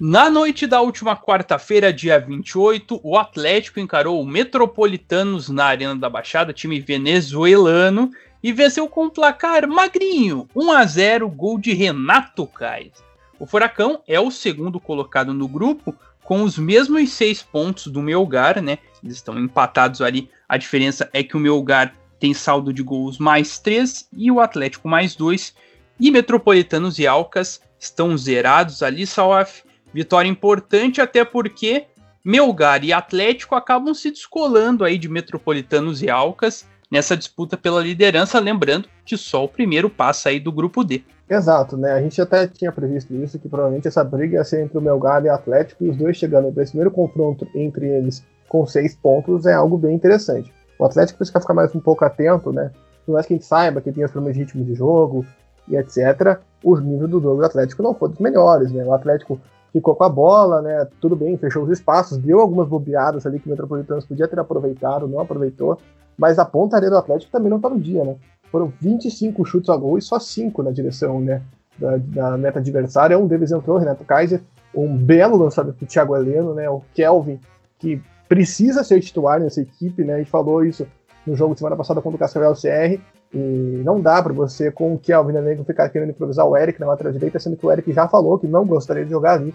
[0.00, 6.08] Na noite da última quarta-feira, dia 28, o Atlético encarou o Metropolitanos na Arena da
[6.08, 8.08] Baixada, time venezuelano,
[8.42, 13.04] e venceu com um placar magrinho, 1 a 0, gol de Renato Kaiser.
[13.38, 18.60] O Furacão é o segundo colocado no grupo, com os mesmos seis pontos do Melgar,
[18.60, 18.78] né?
[19.02, 20.28] Eles estão empatados ali.
[20.48, 24.88] A diferença é que o Melgar tem saldo de gols mais três e o Atlético
[24.88, 25.54] mais dois.
[25.98, 29.62] E Metropolitanos e Alcas estão zerados ali, Salaf.
[29.94, 31.86] Vitória importante, até porque
[32.24, 38.38] Melgar e Atlético acabam se descolando aí de Metropolitanos e Alcas nessa disputa pela liderança,
[38.40, 41.02] lembrando que só o primeiro passa aí do grupo D.
[41.28, 41.92] Exato, né?
[41.92, 45.24] A gente até tinha previsto isso, que provavelmente essa briga ia ser entre o Melgar
[45.24, 48.96] e o Atlético, e os dois chegando para esse primeiro confronto entre eles com seis
[48.96, 50.50] pontos é algo bem interessante.
[50.78, 52.70] O Atlético precisa ficar mais um pouco atento, né?
[53.04, 55.26] Por mais que a gente saiba que tem os problemas de ritmo de jogo
[55.68, 58.84] e etc., o nível do jogo do Atlético não foi dos melhores, né?
[58.84, 59.38] O Atlético
[59.72, 60.86] ficou com a bola, né?
[61.00, 65.08] Tudo bem, fechou os espaços, deu algumas bobeadas ali que o Metropolitanos podia ter aproveitado,
[65.08, 65.78] não aproveitou,
[66.16, 68.16] mas a pontaria do Atlético também não tá no dia, né?
[68.50, 71.42] Foram 25 chutes a gol e só 5 na direção, né?
[71.78, 73.18] Da, da meta adversária.
[73.18, 74.42] Um deles entrou, Renato Kaiser,
[74.74, 76.68] um belo lançamento do Thiago Heleno, né?
[76.68, 77.38] O Kelvin,
[77.78, 80.14] que precisa ser titular nessa equipe, né?
[80.14, 80.86] A gente falou isso
[81.28, 83.00] no jogo de semana passada contra o Cascavel CR.
[83.32, 86.86] E não dá para você, com o Kelvin Neném, ficar querendo improvisar o Eric na
[86.86, 89.54] lateral direita, sendo que o Eric já falou que não gostaria de jogar ali.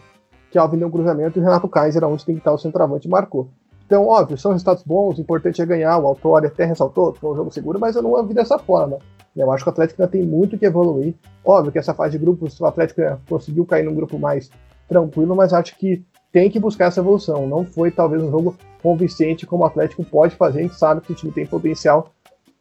[0.52, 3.50] Kelvin deu um cruzamento e o Renato Kaiser, onde tem que estar o centroavante, marcou.
[3.86, 5.98] Então, óbvio, são resultados bons, o importante é ganhar.
[5.98, 9.00] O Autori até ressaltou que foi um jogo seguro, mas eu não vi dessa forma.
[9.36, 11.16] Eu acho que o Atlético ainda tem muito que evoluir.
[11.44, 14.50] Óbvio que essa fase de grupos, o Atlético conseguiu cair num grupo mais
[14.88, 17.48] tranquilo, mas acho que tem que buscar essa evolução.
[17.48, 20.60] Não foi talvez um jogo convincente como o Atlético pode fazer.
[20.60, 22.12] A gente sabe que o time tem potencial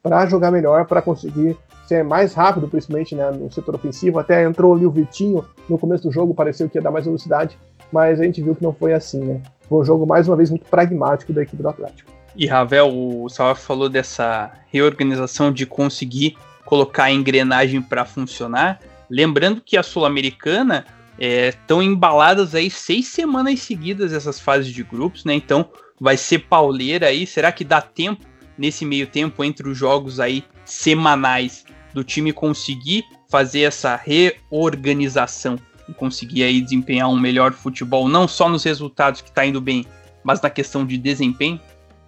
[0.00, 1.56] para jogar melhor, para conseguir
[1.86, 4.20] ser mais rápido, principalmente né, no setor ofensivo.
[4.20, 7.58] Até entrou ali o Vitinho no começo do jogo, pareceu que ia dar mais velocidade,
[7.92, 9.42] mas a gente viu que não foi assim, né?
[9.68, 12.10] Foi um jogo, mais uma vez, muito pragmático da equipe do Atlético.
[12.34, 18.80] E Ravel, o Salva falou dessa reorganização de conseguir colocar a engrenagem para funcionar.
[19.10, 20.86] Lembrando que a Sul-Americana
[21.18, 25.34] estão é, embaladas aí seis semanas seguidas essas fases de grupos, né?
[25.34, 25.68] Então
[26.02, 27.24] vai ser pauleira aí.
[27.24, 28.26] Será que dá tempo
[28.58, 35.56] nesse meio tempo entre os jogos aí semanais do time conseguir fazer essa reorganização
[35.88, 39.86] e conseguir aí desempenhar um melhor futebol, não só nos resultados que está indo bem,
[40.24, 41.60] mas na questão de desempenho?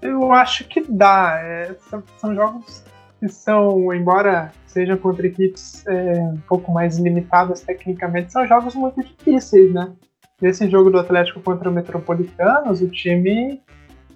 [0.03, 1.39] Eu acho que dá.
[1.41, 1.75] É,
[2.19, 2.83] são, jogos
[3.21, 9.03] que são, embora sejam contra equipes é, um pouco mais limitadas tecnicamente, são jogos muito
[9.03, 9.93] difíceis, né?
[10.43, 13.63] Nesse jogo do Atlético contra o Metropolitanos, o time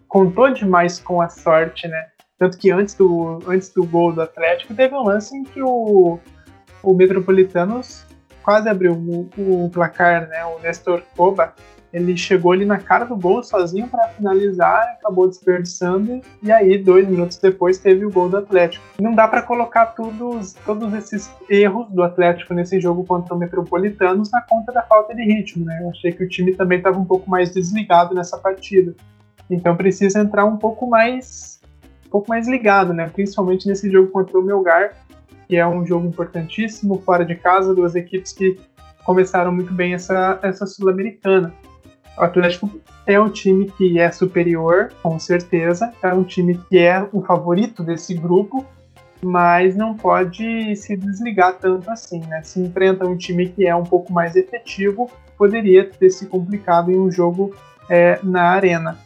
[0.09, 2.07] contou demais com a sorte, né?
[2.39, 6.19] Tanto que antes do, antes do gol do Atlético, teve um lance em que o,
[6.83, 8.07] o Metropolitanos
[8.43, 10.45] quase abriu o, o placar, né?
[10.47, 11.53] O Nestor Koba,
[11.93, 17.09] ele chegou ali na cara do gol sozinho para finalizar, acabou desperdiçando e aí dois
[17.09, 18.85] minutos depois teve o gol do Atlético.
[19.01, 24.31] Não dá para colocar todos, todos esses erros do Atlético nesse jogo contra o Metropolitanos
[24.31, 25.81] na conta da falta de ritmo, né?
[25.83, 28.95] Eu achei que o time também estava um pouco mais desligado nessa partida.
[29.51, 31.59] Então precisa entrar um pouco mais
[32.07, 33.09] um pouco mais ligado, né?
[33.13, 34.93] Principalmente nesse jogo contra o Melgar,
[35.47, 38.59] que é um jogo importantíssimo, fora de casa, duas equipes que
[39.05, 41.53] começaram muito bem essa, essa Sul-Americana.
[42.17, 42.71] O Atlético
[43.07, 47.83] é um time que é superior, com certeza, é um time que é o favorito
[47.83, 48.67] desse grupo,
[49.23, 52.43] mas não pode se desligar tanto assim, né?
[52.43, 56.99] Se enfrenta um time que é um pouco mais efetivo, poderia ter se complicado em
[56.99, 57.55] um jogo
[57.89, 58.99] é, na arena.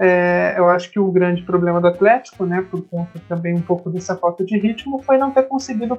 [0.00, 3.90] É, eu acho que o grande problema do Atlético, né, por conta também um pouco
[3.90, 5.98] dessa falta de ritmo, foi não ter conseguido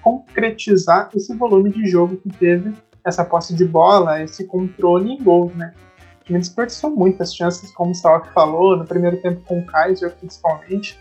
[0.00, 2.72] concretizar esse volume de jogo que teve,
[3.04, 5.74] essa posse de bola, esse controle em gols, né?
[6.22, 10.10] O time desperdiçou muitas chances, como o Salak falou, no primeiro tempo com o Kaiser,
[10.16, 10.98] principalmente.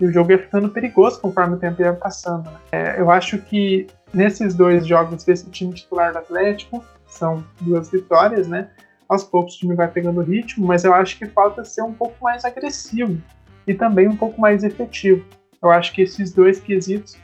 [0.00, 2.50] E o jogo ia ficando perigoso conforme o tempo ia passando.
[2.50, 2.58] Né?
[2.72, 8.48] É, eu acho que nesses dois jogos desse time titular do Atlético, são duas vitórias,
[8.48, 8.68] né?
[9.08, 12.16] Aos poucos o time vai pegando ritmo, mas eu acho que falta ser um pouco
[12.22, 13.20] mais agressivo
[13.66, 15.24] e também um pouco mais efetivo.
[15.62, 17.16] Eu acho que esses dois quesitos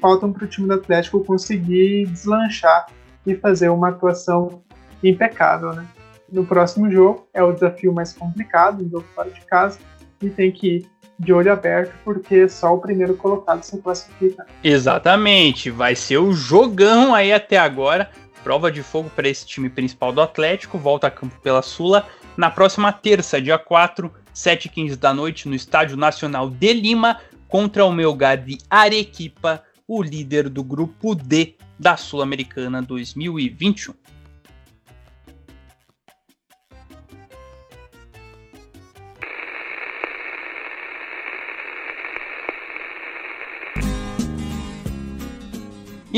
[0.00, 2.86] faltam para o time do Atlético conseguir deslanchar
[3.26, 4.62] e fazer uma atuação
[5.02, 5.86] impecável, né?
[6.30, 9.78] No próximo jogo é o desafio mais complicado, um jogo fora de casa,
[10.22, 10.86] e tem que ir
[11.18, 14.46] de olho aberto, porque só o primeiro colocado se classifica.
[14.62, 18.10] Exatamente, vai ser o jogão aí até agora.
[18.42, 22.50] Prova de fogo para esse time principal do Atlético, volta a campo pela Sula na
[22.50, 28.38] próxima terça, dia 4, 7h15 da noite, no Estádio Nacional de Lima, contra o Melgar
[28.38, 33.94] de Arequipa, o líder do grupo D da Sul-Americana 2021.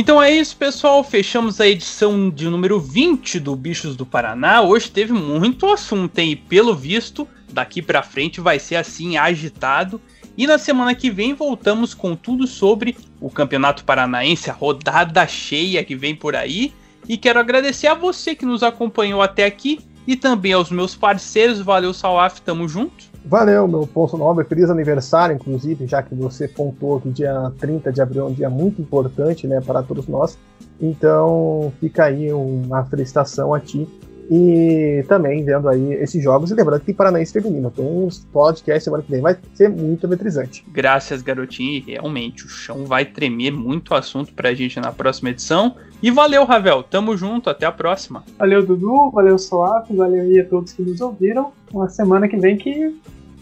[0.00, 1.04] Então é isso, pessoal.
[1.04, 4.62] Fechamos a edição de número 20 do Bichos do Paraná.
[4.62, 6.30] Hoje teve muito assunto, hein?
[6.30, 10.00] E pelo visto, daqui para frente vai ser assim agitado.
[10.38, 15.84] E na semana que vem voltamos com tudo sobre o Campeonato Paranaense, a rodada cheia
[15.84, 16.72] que vem por aí.
[17.06, 21.60] E quero agradecer a você que nos acompanhou até aqui e também aos meus parceiros.
[21.60, 23.09] Valeu, Salaf, tamo junto.
[23.24, 28.00] Valeu, meu Ponto Nobre, feliz aniversário, inclusive, já que você pontuou que dia 30 de
[28.00, 30.38] abril é um dia muito importante né, para todos nós.
[30.80, 33.86] Então, fica aí uma felicitação a ti
[34.30, 36.50] e também vendo aí esses jogos.
[36.50, 37.70] E lembrando que tem Paranaense Feminino.
[37.72, 40.64] Então, um podcast semana que vem vai ser muito eletrizante.
[40.72, 41.72] Graças, garotinho.
[41.72, 45.74] E realmente, o chão vai tremer muito assunto pra gente na próxima edição.
[46.02, 46.82] E valeu, Ravel.
[46.82, 47.50] Tamo junto.
[47.50, 48.24] Até a próxima.
[48.38, 49.10] Valeu, Dudu.
[49.10, 49.94] Valeu, Soaf.
[49.94, 51.52] Valeu aí a todos que nos ouviram.
[51.72, 52.94] Uma semana que vem que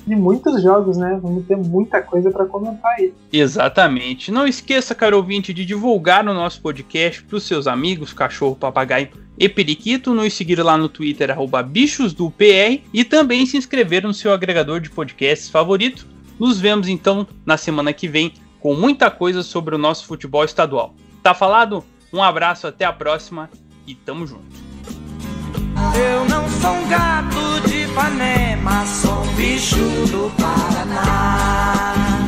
[0.09, 1.19] de muitos jogos, né?
[1.23, 3.13] Vamos ter muita coisa para comentar aí.
[3.31, 4.33] Exatamente.
[4.33, 9.11] Não esqueça, caro ouvinte, de divulgar o nosso podcast para os seus amigos, cachorro, papagaio
[9.39, 14.33] e periquito, nos seguir lá no Twitter, arroba bichosdopr, e também se inscrever no seu
[14.33, 16.07] agregador de podcasts favorito.
[16.41, 20.95] Nos vemos então na semana que vem com muita coisa sobre o nosso futebol estadual.
[21.23, 21.85] Tá falado?
[22.13, 23.51] Um abraço, até a próxima
[23.87, 24.57] e tamo junto.
[25.95, 32.28] Eu não sou um gato de Ipanema, sou um bicho do Paraná.